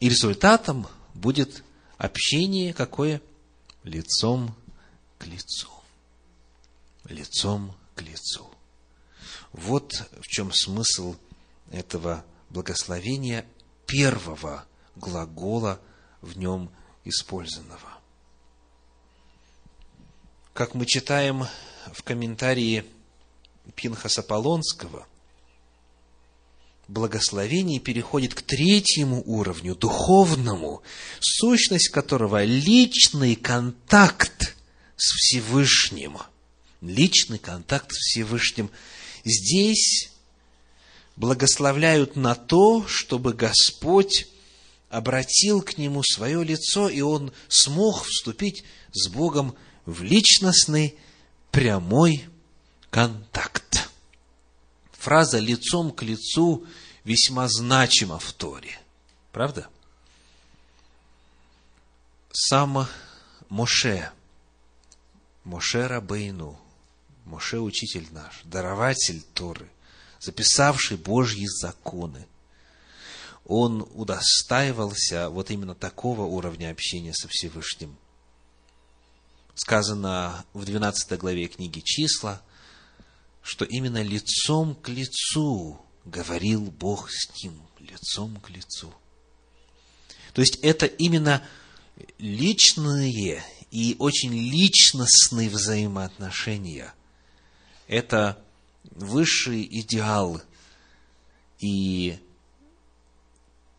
И 0.00 0.08
результатом 0.08 0.88
будет 1.14 1.62
Общение 1.98 2.72
какое? 2.72 3.20
Лицом 3.82 4.54
к 5.18 5.26
лицу. 5.26 5.68
Лицом 7.04 7.74
к 7.96 8.02
лицу. 8.02 8.48
Вот 9.52 10.08
в 10.20 10.26
чем 10.28 10.52
смысл 10.52 11.16
этого 11.72 12.24
благословения 12.50 13.44
первого 13.86 14.64
глагола 14.94 15.80
в 16.20 16.38
нем 16.38 16.70
использованного. 17.04 17.98
Как 20.52 20.74
мы 20.74 20.86
читаем 20.86 21.46
в 21.92 22.02
комментарии 22.04 22.84
Пинхаса 23.74 24.22
Полонского, 24.22 25.06
благословение 26.88 27.78
переходит 27.78 28.34
к 28.34 28.42
третьему 28.42 29.22
уровню, 29.26 29.74
духовному, 29.74 30.82
сущность 31.20 31.90
которого– 31.90 32.42
личный 32.44 33.36
контакт 33.36 34.56
с 34.96 35.12
Всевышним. 35.12 36.18
Личный 36.80 37.38
контакт 37.38 37.92
с 37.92 37.96
Всевышним. 37.96 38.70
Здесь 39.24 40.10
благословляют 41.16 42.16
на 42.16 42.34
то, 42.34 42.86
чтобы 42.86 43.34
Господь 43.34 44.26
обратил 44.88 45.60
к 45.60 45.76
нему 45.76 46.02
свое 46.02 46.42
лицо, 46.42 46.88
и 46.88 47.02
он 47.02 47.32
смог 47.48 48.04
вступить 48.04 48.64
с 48.92 49.08
Богом 49.08 49.54
в 49.84 50.02
личностный 50.02 50.96
прямой 51.50 52.24
контакт. 52.90 53.87
Фраза 54.98 55.38
«лицом 55.38 55.92
к 55.92 56.02
лицу» 56.02 56.66
весьма 57.04 57.48
значима 57.48 58.18
в 58.18 58.32
Торе. 58.32 58.78
Правда? 59.30 59.68
Сам 62.32 62.88
Моше, 63.48 64.10
Моше 65.44 65.86
Рабейну, 65.86 66.58
Моше 67.24 67.60
учитель 67.60 68.08
наш, 68.10 68.40
дарователь 68.42 69.22
Торы, 69.34 69.68
записавший 70.18 70.96
Божьи 70.96 71.46
законы, 71.46 72.26
он 73.44 73.88
удостаивался 73.94 75.30
вот 75.30 75.50
именно 75.50 75.76
такого 75.76 76.22
уровня 76.22 76.70
общения 76.70 77.14
со 77.14 77.28
Всевышним. 77.28 77.96
Сказано 79.54 80.44
в 80.52 80.64
12 80.64 81.18
главе 81.18 81.46
книги 81.46 81.80
«Числа», 81.80 82.42
что 83.48 83.64
именно 83.64 84.02
лицом 84.02 84.74
к 84.74 84.90
лицу 84.90 85.80
говорил 86.04 86.70
Бог 86.70 87.10
с 87.10 87.42
ним, 87.42 87.58
лицом 87.78 88.36
к 88.40 88.50
лицу. 88.50 88.92
То 90.34 90.42
есть 90.42 90.56
это 90.56 90.84
именно 90.84 91.42
личные 92.18 93.42
и 93.70 93.96
очень 93.98 94.34
личностные 94.34 95.48
взаимоотношения. 95.48 96.92
Это 97.86 98.38
высший 98.90 99.66
идеал 99.80 100.42
и 101.58 102.18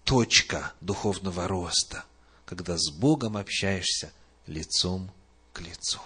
точка 0.04 0.74
духовного 0.82 1.48
роста, 1.48 2.06
когда 2.46 2.76
с 2.76 2.90
Богом 2.90 3.38
общаешься 3.38 4.12
лицом 4.48 5.12
к 5.54 5.62
лицу. 5.62 6.02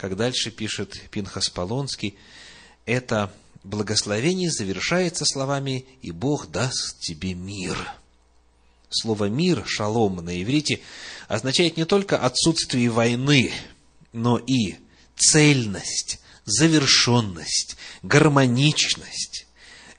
Как 0.00 0.16
дальше 0.16 0.50
пишет 0.50 0.98
Пинхас 1.10 1.50
Полонский, 1.50 2.16
это 2.86 3.30
благословение 3.64 4.50
завершается 4.50 5.26
словами 5.26 5.84
«И 6.00 6.10
Бог 6.10 6.50
даст 6.50 7.00
тебе 7.00 7.34
мир». 7.34 7.76
Слово 8.88 9.26
«мир», 9.26 9.62
«шалом» 9.66 10.24
на 10.24 10.42
иврите 10.42 10.80
означает 11.28 11.76
не 11.76 11.84
только 11.84 12.16
отсутствие 12.16 12.88
войны, 12.88 13.52
но 14.14 14.38
и 14.38 14.76
цельность, 15.18 16.20
завершенность, 16.46 17.76
гармоничность. 18.02 19.46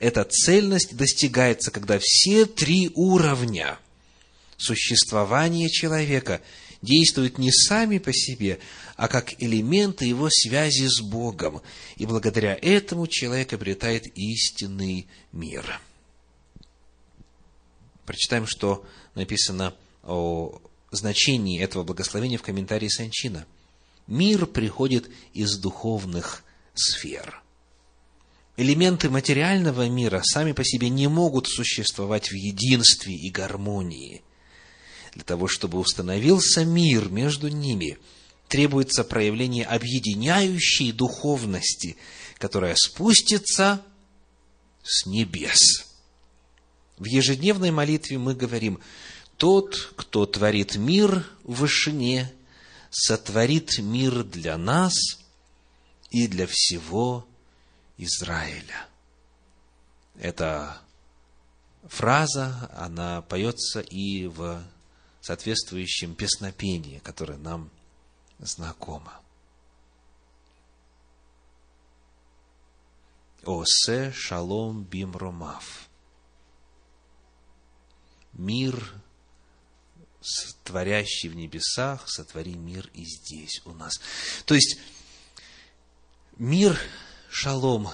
Эта 0.00 0.24
цельность 0.24 0.96
достигается, 0.96 1.70
когда 1.70 2.00
все 2.02 2.44
три 2.46 2.90
уровня 2.96 3.78
существования 4.56 5.70
человека 5.70 6.40
действуют 6.82 7.38
не 7.38 7.50
сами 7.50 7.98
по 7.98 8.12
себе, 8.12 8.58
а 8.96 9.08
как 9.08 9.40
элементы 9.40 10.04
его 10.04 10.28
связи 10.30 10.86
с 10.86 11.00
Богом. 11.00 11.62
И 11.96 12.06
благодаря 12.06 12.58
этому 12.60 13.06
человек 13.06 13.52
обретает 13.52 14.06
истинный 14.16 15.06
мир. 15.32 15.80
Прочитаем, 18.04 18.46
что 18.46 18.84
написано 19.14 19.74
о 20.02 20.60
значении 20.90 21.60
этого 21.60 21.84
благословения 21.84 22.38
в 22.38 22.42
комментарии 22.42 22.88
Санчина. 22.88 23.46
Мир 24.06 24.46
приходит 24.46 25.08
из 25.32 25.56
духовных 25.56 26.44
сфер. 26.74 27.42
Элементы 28.56 29.08
материального 29.08 29.88
мира 29.88 30.20
сами 30.24 30.52
по 30.52 30.64
себе 30.64 30.90
не 30.90 31.08
могут 31.08 31.46
существовать 31.46 32.28
в 32.28 32.34
единстве 32.34 33.14
и 33.14 33.30
гармонии. 33.30 34.22
Для 35.14 35.24
того, 35.24 35.48
чтобы 35.48 35.78
установился 35.78 36.64
мир 36.64 37.08
между 37.08 37.48
ними– 37.48 37.98
требуется 38.52 39.02
проявление 39.02 39.64
объединяющей 39.64 40.92
духовности, 40.92 41.96
которая 42.36 42.74
спустится 42.76 43.82
с 44.82 45.06
небес. 45.06 45.86
В 46.98 47.06
ежедневной 47.06 47.70
молитве 47.70 48.18
мы 48.18 48.34
говорим, 48.34 48.78
тот, 49.38 49.94
кто 49.96 50.26
творит 50.26 50.76
мир 50.76 51.26
в 51.44 51.60
вышине, 51.60 52.30
сотворит 52.90 53.78
мир 53.78 54.22
для 54.22 54.58
нас 54.58 54.92
и 56.10 56.26
для 56.26 56.46
всего 56.46 57.26
Израиля. 57.96 58.86
Эта 60.20 60.76
фраза, 61.88 62.70
она 62.76 63.22
поется 63.22 63.80
и 63.80 64.26
в 64.26 64.62
соответствующем 65.22 66.14
песнопении, 66.14 66.98
которое 66.98 67.38
нам 67.38 67.70
знакомо. 68.38 69.20
Осе 73.44 74.12
шалом 74.12 74.84
бим 74.84 75.16
ромав. 75.16 75.88
Мир, 78.32 78.94
творящий 80.64 81.28
в 81.28 81.36
небесах, 81.36 82.08
сотвори 82.08 82.54
мир 82.54 82.90
и 82.94 83.04
здесь 83.04 83.62
у 83.64 83.72
нас. 83.72 84.00
То 84.44 84.54
есть, 84.54 84.78
мир, 86.36 86.78
шалом, 87.30 87.88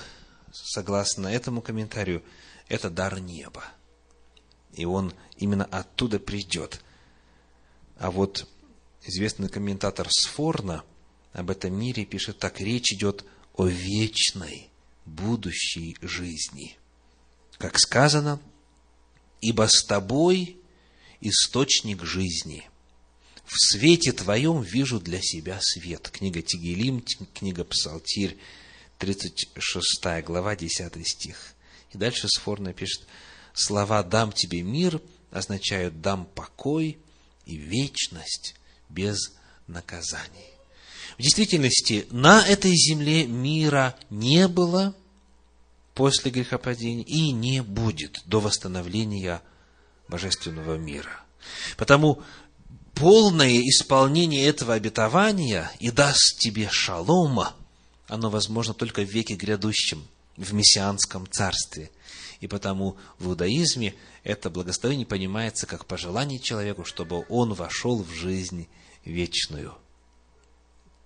согласно 0.53 1.29
этому 1.29 1.61
комментарию, 1.61 2.23
это 2.69 2.91
дар 2.91 3.21
неба. 3.21 3.65
И 4.73 4.85
он 4.85 5.13
именно 5.37 5.65
оттуда 5.65 6.19
придет. 6.19 6.83
А 7.99 8.11
вот 8.11 8.47
известный 9.03 9.49
комментатор 9.49 10.09
Сфорна 10.11 10.85
об 11.33 11.51
этом 11.51 11.75
мире 11.79 12.05
пишет 12.05 12.39
так, 12.39 12.61
речь 12.61 12.93
идет 12.93 13.25
о 13.55 13.67
вечной 13.67 14.71
будущей 15.05 15.97
жизни. 16.01 16.79
Как 17.59 17.79
сказано, 17.79 18.41
ибо 19.41 19.67
с 19.69 19.85
тобой 19.85 20.59
источник 21.21 22.05
жизни. 22.05 22.69
В 23.45 23.55
свете 23.57 24.13
твоем 24.13 24.63
вижу 24.63 25.01
для 25.01 25.21
себя 25.21 25.59
свет. 25.61 26.09
Книга 26.11 26.43
Тигелим, 26.43 27.05
книга 27.35 27.65
Псалтирь, 27.65 28.39
36 28.99 30.25
глава, 30.25 30.55
10 30.55 31.09
стих. 31.09 31.55
И 31.93 31.99
дальше 31.99 32.29
Сфорна 32.29 32.73
пишет, 32.73 33.07
слова 33.55 34.03
«дам 34.03 34.31
тебе 34.33 34.63
мир» 34.63 35.01
означают 35.31 36.01
«дам 36.01 36.27
покой 36.27 36.99
и 37.49 37.57
вечность 37.57 38.55
без 38.89 39.33
наказаний. 39.67 40.53
В 41.17 41.23
действительности, 41.23 42.07
на 42.11 42.47
этой 42.47 42.73
земле 42.77 43.27
мира 43.27 43.97
не 44.11 44.47
было 44.47 44.95
после 45.95 46.31
грехопадения 46.31 47.03
и 47.05 47.33
не 47.33 47.61
будет 47.63 48.21
до 48.27 48.39
восстановления 48.39 49.43
божественного 50.07 50.77
мира. 50.77 51.23
Потому 51.77 52.23
полное 52.95 53.61
исполнение 53.63 54.47
этого 54.47 54.75
обетования 54.75 55.73
и 55.81 55.91
даст 55.91 56.39
тебе 56.39 56.69
шалома, 56.71 57.57
оно 58.07 58.31
возможно 58.31 58.75
только 58.75 59.03
в 59.03 59.11
веке 59.11 59.35
грядущем, 59.35 60.07
в 60.37 60.53
мессианском 60.53 61.27
царстве. 61.29 61.91
И 62.41 62.47
потому 62.47 62.97
в 63.19 63.29
иудаизме 63.29 63.95
это 64.23 64.49
благословение 64.49 65.07
понимается 65.07 65.67
как 65.67 65.87
пожелание 65.87 66.39
человеку, 66.39 66.85
чтобы 66.85 67.27
он 67.29 67.53
вошел 67.55 68.03
в 68.03 68.11
жизнь 68.13 68.69
вечную. 69.05 69.77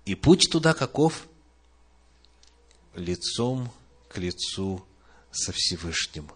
И 0.05 0.15
путь 0.15 0.49
туда 0.51 0.75
каков? 0.75 1.27
Лицом 2.95 3.71
к 4.09 4.19
лицу 4.19 4.85
со 5.31 5.53
Всевышним. 5.53 6.31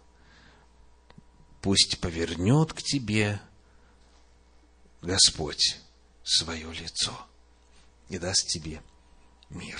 Пусть 1.61 1.99
повернет 1.99 2.73
к 2.73 2.81
тебе 2.81 3.41
Господь 5.03 5.79
свое 6.23 6.73
лицо 6.73 7.13
и 8.09 8.19
даст 8.19 8.47
тебе 8.49 8.83
мир. 9.51 9.79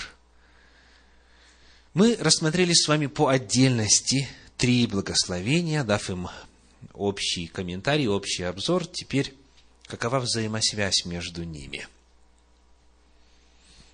Мы 1.93 2.15
рассмотрели 2.19 2.73
с 2.73 2.87
вами 2.87 3.07
по 3.07 3.29
отдельности 3.29 4.29
три 4.57 4.87
благословения, 4.87 5.83
дав 5.83 6.09
им 6.09 6.27
общий 6.93 7.47
комментарий, 7.47 8.07
общий 8.07 8.43
обзор. 8.43 8.85
Теперь 8.85 9.33
какова 9.85 10.19
взаимосвязь 10.19 11.05
между 11.05 11.43
ними. 11.43 11.87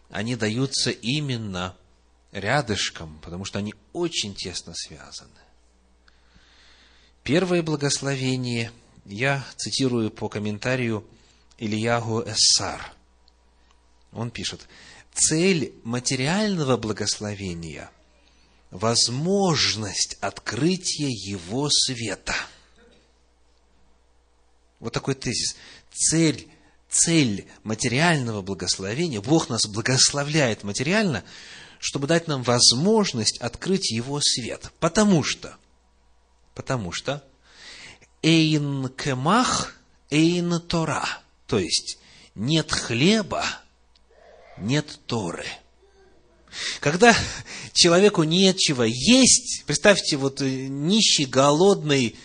Они 0.09 0.35
даются 0.35 0.89
именно 0.89 1.75
рядышком, 2.31 3.19
потому 3.21 3.45
что 3.45 3.59
они 3.59 3.75
очень 3.91 4.33
тесно 4.33 4.73
связаны. 4.73 5.29
Первое 7.23 7.61
благословение 7.61 8.71
я 9.05 9.45
цитирую 9.57 10.11
по 10.11 10.29
комментарию 10.29 11.05
Ильягу 11.57 12.23
Эссар. 12.23 12.93
Он 14.11 14.29
пишет, 14.29 14.67
цель 15.13 15.73
материального 15.83 16.77
благословения– 16.77 17.91
возможность 18.73 20.17
открытия 20.19 21.09
его 21.09 21.69
света. 21.69 22.35
Вот 24.79 24.91
такой 24.93 25.13
тезис. 25.13 25.55
Цель, 25.93 26.47
цель 26.89 27.47
материального 27.63 28.41
благословения, 28.41 29.21
Бог 29.21 29.47
нас 29.47 29.67
благословляет 29.67 30.63
материально, 30.63 31.23
чтобы 31.79 32.07
дать 32.07 32.27
нам 32.27 32.41
возможность 32.41 33.37
открыть 33.37 33.91
его 33.91 34.19
свет. 34.19 34.71
Потому 34.79 35.23
что, 35.23 35.55
потому 36.55 36.91
что 36.91 37.23
Эйн 38.23 38.89
кемах, 38.89 39.75
эйн 40.09 40.59
тора. 40.59 41.07
То 41.45 41.59
есть, 41.59 41.99
нет 42.33 42.71
хлеба, 42.71 43.45
нет 44.57 44.99
Торы. 45.05 45.45
Когда 46.79 47.15
человеку 47.73 48.23
нечего 48.23 48.83
есть, 48.83 49.63
представьте, 49.65 50.17
вот 50.17 50.41
э, 50.41 50.67
нищий, 50.67 51.25
голодный, 51.25 52.15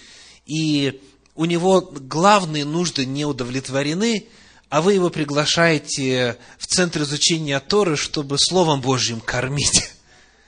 и 0.46 1.00
у 1.34 1.44
него 1.44 1.80
главные 1.80 2.64
нужды 2.64 3.06
не 3.06 3.24
удовлетворены, 3.24 4.26
а 4.68 4.82
вы 4.82 4.94
его 4.94 5.10
приглашаете 5.10 6.36
в 6.58 6.66
центр 6.66 7.02
изучения 7.02 7.58
Торы, 7.60 7.96
чтобы 7.96 8.38
Словом 8.38 8.80
Божьим 8.80 9.20
кормить. 9.20 9.90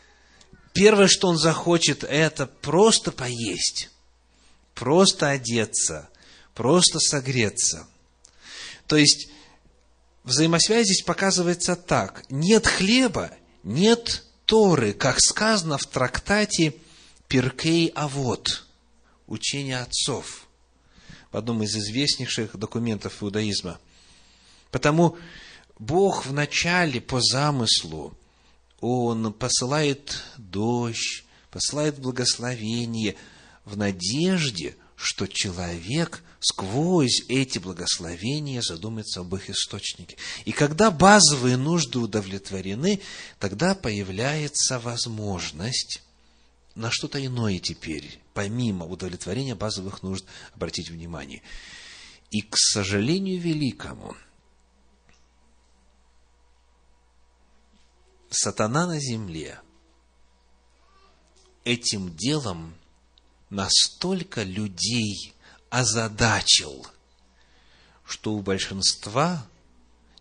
Первое, 0.73 1.09
что 1.09 1.29
он 1.29 1.39
захочет, 1.39 2.05
это 2.05 2.47
просто 2.47 3.13
поесть 3.13 3.91
просто 4.81 5.29
одеться, 5.29 6.09
просто 6.55 7.01
согреться. 7.01 7.87
То 8.87 8.97
есть, 8.97 9.29
взаимосвязь 10.25 10.87
здесь 10.87 11.03
показывается 11.03 11.77
так. 11.77 12.25
Нет 12.31 12.67
хлеба, 12.67 13.31
нет 13.63 14.25
Торы, 14.45 14.93
как 14.93 15.21
сказано 15.21 15.79
в 15.79 15.87
трактате 15.87 16.75
Перкей 17.29 17.89
Авод, 17.89 18.67
учение 19.27 19.81
отцов, 19.81 20.49
в 21.31 21.37
одном 21.37 21.63
из 21.63 21.77
известнейших 21.77 22.57
документов 22.57 23.23
иудаизма. 23.23 23.79
Потому 24.71 25.17
Бог 25.79 26.27
в 26.27 26.33
начале 26.33 27.01
по 27.01 27.21
замыслу, 27.21 28.17
Он 28.81 29.33
посылает 29.33 30.25
дождь, 30.37 31.25
посылает 31.51 31.99
благословение– 31.99 33.17
в 33.65 33.77
надежде, 33.77 34.77
что 34.97 35.27
человек 35.27 36.23
сквозь 36.41 37.23
эти 37.29 37.59
благословения 37.59 38.63
задумается 38.63 39.21
об 39.21 39.35
их 39.35 39.51
источнике. 39.51 40.17
И 40.47 40.53
когда 40.53 40.91
базовые 40.91 41.57
нужды 41.57 41.99
удовлетворены, 41.99 43.01
тогда 43.39 43.75
появляется 43.75 44.81
возможность 44.81 46.03
на 46.75 46.91
что-то 46.91 47.25
иное 47.25 47.59
теперь, 47.59 48.21
помимо 48.33 48.87
удовлетворения 48.87 49.55
базовых 49.55 50.03
нужд, 50.03 50.25
обратить 50.55 50.89
внимание. 50.89 51.43
И, 52.31 52.41
к 52.41 52.57
сожалению 52.57 53.41
великому, 53.41 54.17
сатана 58.31 58.87
на 58.87 58.99
земле 58.99 59.61
этим 61.65 62.17
делом 62.17 62.75
настолько 63.51 64.43
людей 64.43 65.35
озадачил, 65.71 66.87
что 68.05 68.35
у 68.35 68.43
большинства 68.43 69.47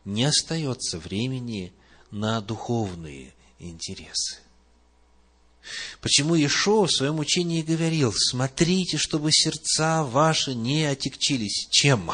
не 0.06 0.24
остается 0.26 1.00
времени 1.00 1.74
на 2.12 2.40
духовные 2.42 3.34
интересы. 3.60 4.38
Почему 6.02 6.36
Ишо 6.36 6.86
в 6.86 6.92
своем 6.92 7.20
учении 7.20 7.62
говорил, 7.62 8.14
смотрите, 8.14 8.98
чтобы 8.98 9.32
сердца 9.32 10.04
ваши 10.04 10.56
не 10.56 10.86
отекчились. 10.86 11.68
Чем? 11.70 12.12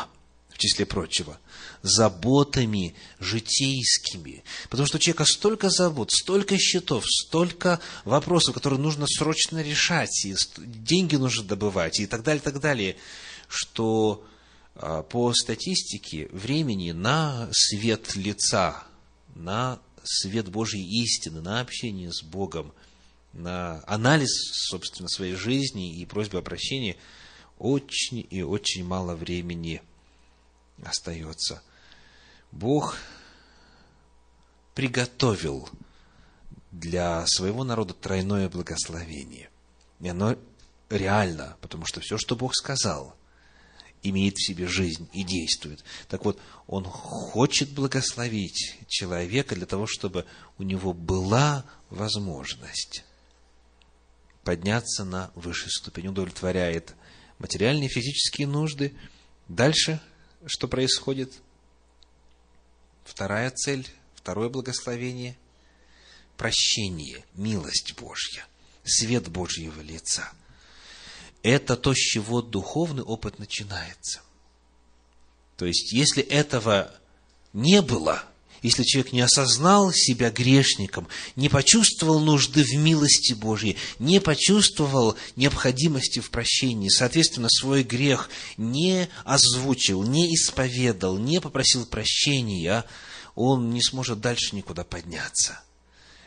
В 0.56 0.58
числе 0.58 0.86
прочего 0.86 1.38
заботами 1.82 2.96
житейскими. 3.20 4.46
Потому 4.70 4.88
что 4.88 4.96
у 4.96 5.00
человека 5.02 5.26
столько 5.26 5.70
забот, 5.70 6.12
столько 6.12 6.58
счетов, 6.58 7.04
столько 7.06 7.82
вопросов, 8.06 8.54
которые 8.54 8.80
нужно 8.80 9.06
срочно 9.06 9.62
решать, 9.62 10.24
и 10.24 10.34
деньги 10.58 11.18
нужно 11.18 11.44
добывать, 11.44 12.00
и 12.00 12.08
так 12.08 12.24
далее, 12.24 12.42
так 12.42 12.62
далее, 12.62 12.96
что 13.50 14.26
а, 14.76 15.04
по 15.04 15.34
статистике 15.34 16.30
времени 16.32 16.92
на 16.92 17.50
свет 17.52 18.16
лица, 18.16 18.86
на 19.36 19.80
свет 20.06 20.48
Божьей 20.48 20.86
истины, 21.04 21.42
на 21.42 21.60
общение 21.60 22.14
с 22.14 22.24
Богом, 22.24 22.74
на 23.34 23.84
анализ, 23.88 24.30
собственно, 24.70 25.10
своей 25.10 25.36
жизни 25.36 26.00
и 26.00 26.06
просьбы 26.06 26.38
о 26.38 26.42
прощении 26.42 26.96
очень 27.60 28.26
и 28.30 28.42
очень 28.42 28.86
мало 28.86 29.16
времени 29.16 29.82
остается– 30.84 31.62
Бог 32.56 32.98
приготовил 34.74 35.70
для 36.72 37.26
своего 37.28 37.66
народа 37.66 37.94
тройное 37.94 38.50
благословение. 38.50 39.50
И 40.00 40.08
оно 40.08 40.38
реально, 40.90 41.58
потому 41.60 41.86
что 41.86 42.00
все, 42.00 42.18
что 42.18 42.38
Бог 42.38 42.56
сказал, 42.56 43.16
имеет 44.04 44.36
в 44.38 44.46
себе 44.46 44.68
жизнь 44.68 45.10
и 45.12 45.24
действует. 45.24 45.84
Так 46.08 46.24
вот, 46.24 46.40
Он 46.68 46.86
хочет 46.86 47.72
благословить 47.72 48.78
человека 48.88 49.56
для 49.56 49.66
того, 49.66 49.86
чтобы 49.86 50.26
у 50.58 50.64
него 50.64 50.94
была 50.94 51.66
возможность 51.90 53.04
подняться 54.46 55.04
на 55.04 55.32
высшую 55.36 55.72
ступень, 55.72 56.08
удовлетворяет 56.08 56.96
материальные 57.40 57.90
физические 57.90 58.48
нужды. 58.48 58.96
Дальше 59.50 60.00
что 60.46 60.68
происходит? 60.68 61.34
Вторая 63.04 63.52
цель, 63.52 63.90
второе 64.16 64.50
благословение– 64.50 65.38
прощение, 66.38 67.24
милость 67.34 67.96
Божья, 67.96 68.46
свет 68.84 69.30
Божьего 69.30 69.82
лица. 69.82 70.32
Это 71.44 71.76
то, 71.76 71.94
с 71.94 71.98
чего 71.98 72.42
духовный 72.42 73.04
опыт 73.04 73.40
начинается. 73.40 74.22
То 75.58 75.66
есть, 75.66 75.94
если 75.94 76.24
этого 76.24 76.94
не 77.54 77.82
было, 77.82 78.24
если 78.66 78.84
человек 78.84 79.14
не 79.14 79.22
осознал 79.22 79.92
себя 79.94 80.32
грешником, 80.32 81.08
не 81.36 81.50
почувствовал 81.50 82.20
нужды 82.20 82.64
в 82.64 82.74
милости 82.74 83.34
Божьей, 83.34 83.78
не 84.00 84.20
почувствовал 84.20 85.16
необходимости 85.36 86.20
в 86.20 86.32
прощении, 86.32 86.90
соответственно, 86.90 87.48
свой 87.50 87.84
грех 87.84 88.28
не 88.58 89.08
озвучил, 89.24 90.02
не 90.02 90.34
исповедал, 90.34 91.20
не 91.20 91.40
попросил 91.40 91.86
прощения, 91.86 92.86
он 93.36 93.70
не 93.70 93.84
сможет 93.84 94.20
дальше 94.20 94.56
никуда 94.56 94.84
подняться. 94.84 95.60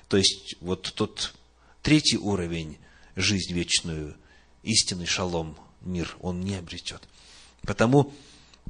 То 0.07 0.17
есть, 0.17 0.55
вот 0.61 0.93
тот 0.95 1.35
третий 1.83 2.19
уровень, 2.19 2.79
жизнь 3.17 3.53
вечную, 3.53 4.17
истинный 4.63 5.07
шалом, 5.07 5.59
мир, 5.81 6.17
он 6.21 6.43
не 6.43 6.55
обретет. 6.55 7.03
Потому 7.63 8.15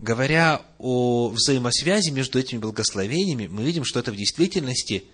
говоря 0.01 0.63
о 0.79 1.29
взаимосвязи 1.29 2.11
между 2.11 2.39
этими 2.39 2.59
благословениями, 2.59 3.47
мы 3.47 3.63
видим, 3.65 3.85
что 3.85 4.01
это 4.01 4.13
в 4.13 4.17
действительности 4.17 5.05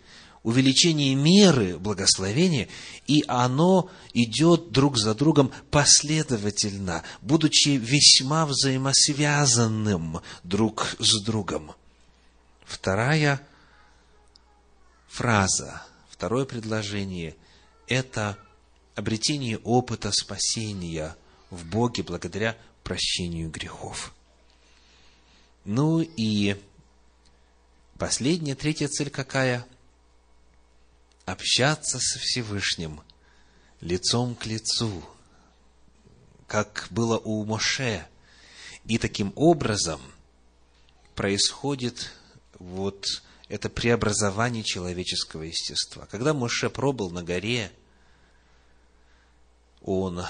увеличение 0.43 1.15
меры 1.15 1.79
благословения, 1.79 2.69
и 3.07 3.25
оно 3.27 3.91
идет 4.13 4.73
друг 4.73 4.99
за 4.99 5.15
другом 5.15 5.53
последовательно, 5.71 7.03
будучи 7.23 7.71
весьма 7.71 8.45
взаимосвязанным 8.45 10.21
друг 10.43 10.97
с 10.99 11.23
другом. 11.23 11.73
Вторая 12.67 13.41
фраза, 15.09 15.83
второе 16.11 16.45
предложение– 16.45 17.37
это 17.89 18.37
обретение 18.95 19.59
опыта 19.59 20.13
спасения 20.13 21.17
в 21.51 21.65
Боге 21.65 22.03
благодаря 22.03 22.57
прощению 22.83 23.51
грехов. 23.51 24.14
Ну 25.65 26.01
и 26.01 26.57
последняя, 27.99 28.55
третья 28.55 28.89
цель 28.89 29.11
какая? 29.11 29.67
Общаться 31.25 31.99
со 31.99 32.19
Всевышним 32.19 33.01
лицом 33.81 34.35
к 34.35 34.45
лицу, 34.45 35.03
как 36.47 36.87
было 36.91 37.19
у 37.19 37.45
Моше. 37.47 38.07
И 38.85 38.99
таким 38.99 39.33
образом 39.37 40.01
происходит 41.15 42.13
вот 42.59 43.07
это 43.49 43.71
преобразование 43.71 44.63
человеческого 44.63 45.43
естества. 45.43 46.07
Когда 46.11 46.35
Моше 46.35 46.69
пробыл 46.69 47.11
на 47.11 47.23
горе, 47.23 47.73
он 49.81 50.25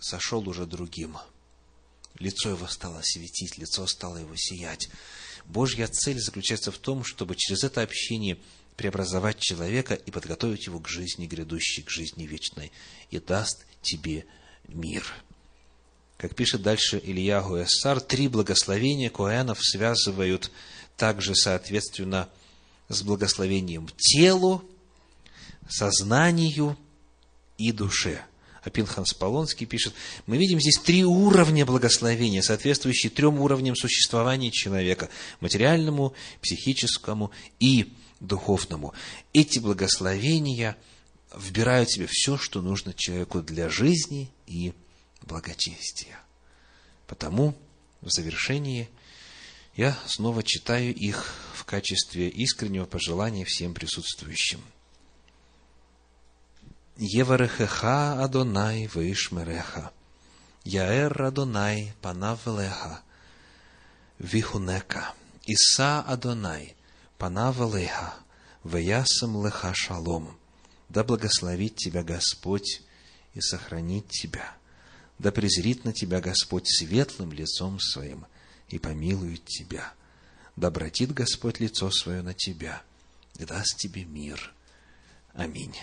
сошел 0.00 0.48
уже 0.48 0.66
другим. 0.66 1.16
Лицо 2.18 2.50
его 2.50 2.66
стало 2.66 3.00
светить, 3.02 3.58
лицо 3.58 3.86
стало 3.86 4.18
его 4.18 4.34
сиять. 4.36 4.88
Божья 5.46 5.86
цель 5.86 6.20
заключается 6.20 6.70
в 6.70 6.78
том, 6.78 7.04
чтобы 7.04 7.34
через 7.36 7.64
это 7.64 7.82
общение 7.82 8.38
преобразовать 8.76 9.38
человека 9.40 9.94
и 9.94 10.10
подготовить 10.10 10.66
его 10.66 10.80
к 10.80 10.88
жизни 10.88 11.26
грядущей, 11.26 11.82
к 11.82 11.90
жизни 11.90 12.26
вечной, 12.26 12.72
и 13.10 13.18
даст 13.18 13.66
тебе 13.82 14.26
мир. 14.68 15.04
Как 16.16 16.34
пишет 16.34 16.62
дальше 16.62 17.00
Илья 17.02 17.40
Гуэссар, 17.40 18.00
три 18.00 18.28
благословения 18.28 19.08
Коэнов 19.08 19.58
связывают 19.62 20.50
также, 20.96 21.34
соответственно, 21.34 22.28
с 22.88 23.02
благословением 23.02 23.88
телу, 23.96 24.62
сознанию 25.68 26.76
и 27.56 27.72
душе. 27.72 28.22
А 28.62 28.70
Пинханс 28.70 29.14
Полонский 29.14 29.66
пишет, 29.66 29.94
мы 30.26 30.36
видим 30.36 30.60
здесь 30.60 30.78
три 30.78 31.04
уровня 31.04 31.64
благословения, 31.64 32.42
соответствующие 32.42 33.10
трем 33.10 33.40
уровням 33.40 33.74
существования 33.74 34.50
человека– 34.50 35.08
материальному, 35.40 36.12
психическому 36.42 37.30
и 37.58 37.92
духовному. 38.20 38.92
Эти 39.32 39.58
благословения 39.58 40.76
вбирают 41.34 41.88
в 41.88 41.94
себя 41.94 42.06
все, 42.08 42.36
что 42.36 42.60
нужно 42.60 42.92
человеку 42.92 43.40
для 43.40 43.70
жизни 43.70 44.30
и 44.46 44.74
благочестия. 45.22 46.20
Потому 47.06 47.56
в 48.02 48.10
завершении 48.10 48.88
я 49.74 49.96
снова 50.06 50.42
читаю 50.42 50.94
их 50.94 51.34
в 51.54 51.64
качестве 51.64 52.28
искреннего 52.28 52.84
пожелания 52.84 53.46
всем 53.46 53.72
присутствующим. 53.72 54.60
Еварехеха 57.02 58.22
Адонай 58.22 58.86
Вишмереха, 58.94 59.90
Яэр 60.64 61.22
Адонай 61.22 61.94
Панавелеха, 62.02 63.00
Вихунека, 64.18 65.14
Иса 65.46 66.00
Адонай 66.02 66.76
Панавелеха, 67.16 68.16
Веясам 68.64 69.42
Леха 69.42 69.72
Шалом. 69.74 70.36
Да 70.90 71.02
благословит 71.02 71.76
тебя 71.76 72.02
Господь 72.02 72.82
и 73.32 73.40
сохранит 73.40 74.06
тебя. 74.10 74.54
Да 75.18 75.32
презрит 75.32 75.86
на 75.86 75.94
тебя 75.94 76.20
Господь 76.20 76.68
светлым 76.68 77.32
лицом 77.32 77.80
своим 77.80 78.26
и 78.68 78.78
помилует 78.78 79.46
тебя. 79.46 79.94
Да 80.54 80.68
обратит 80.68 81.14
Господь 81.14 81.60
лицо 81.60 81.90
свое 81.90 82.20
на 82.20 82.34
тебя 82.34 82.82
и 83.38 83.46
даст 83.46 83.78
тебе 83.78 84.04
мир. 84.04 84.52
Аминь. 85.32 85.74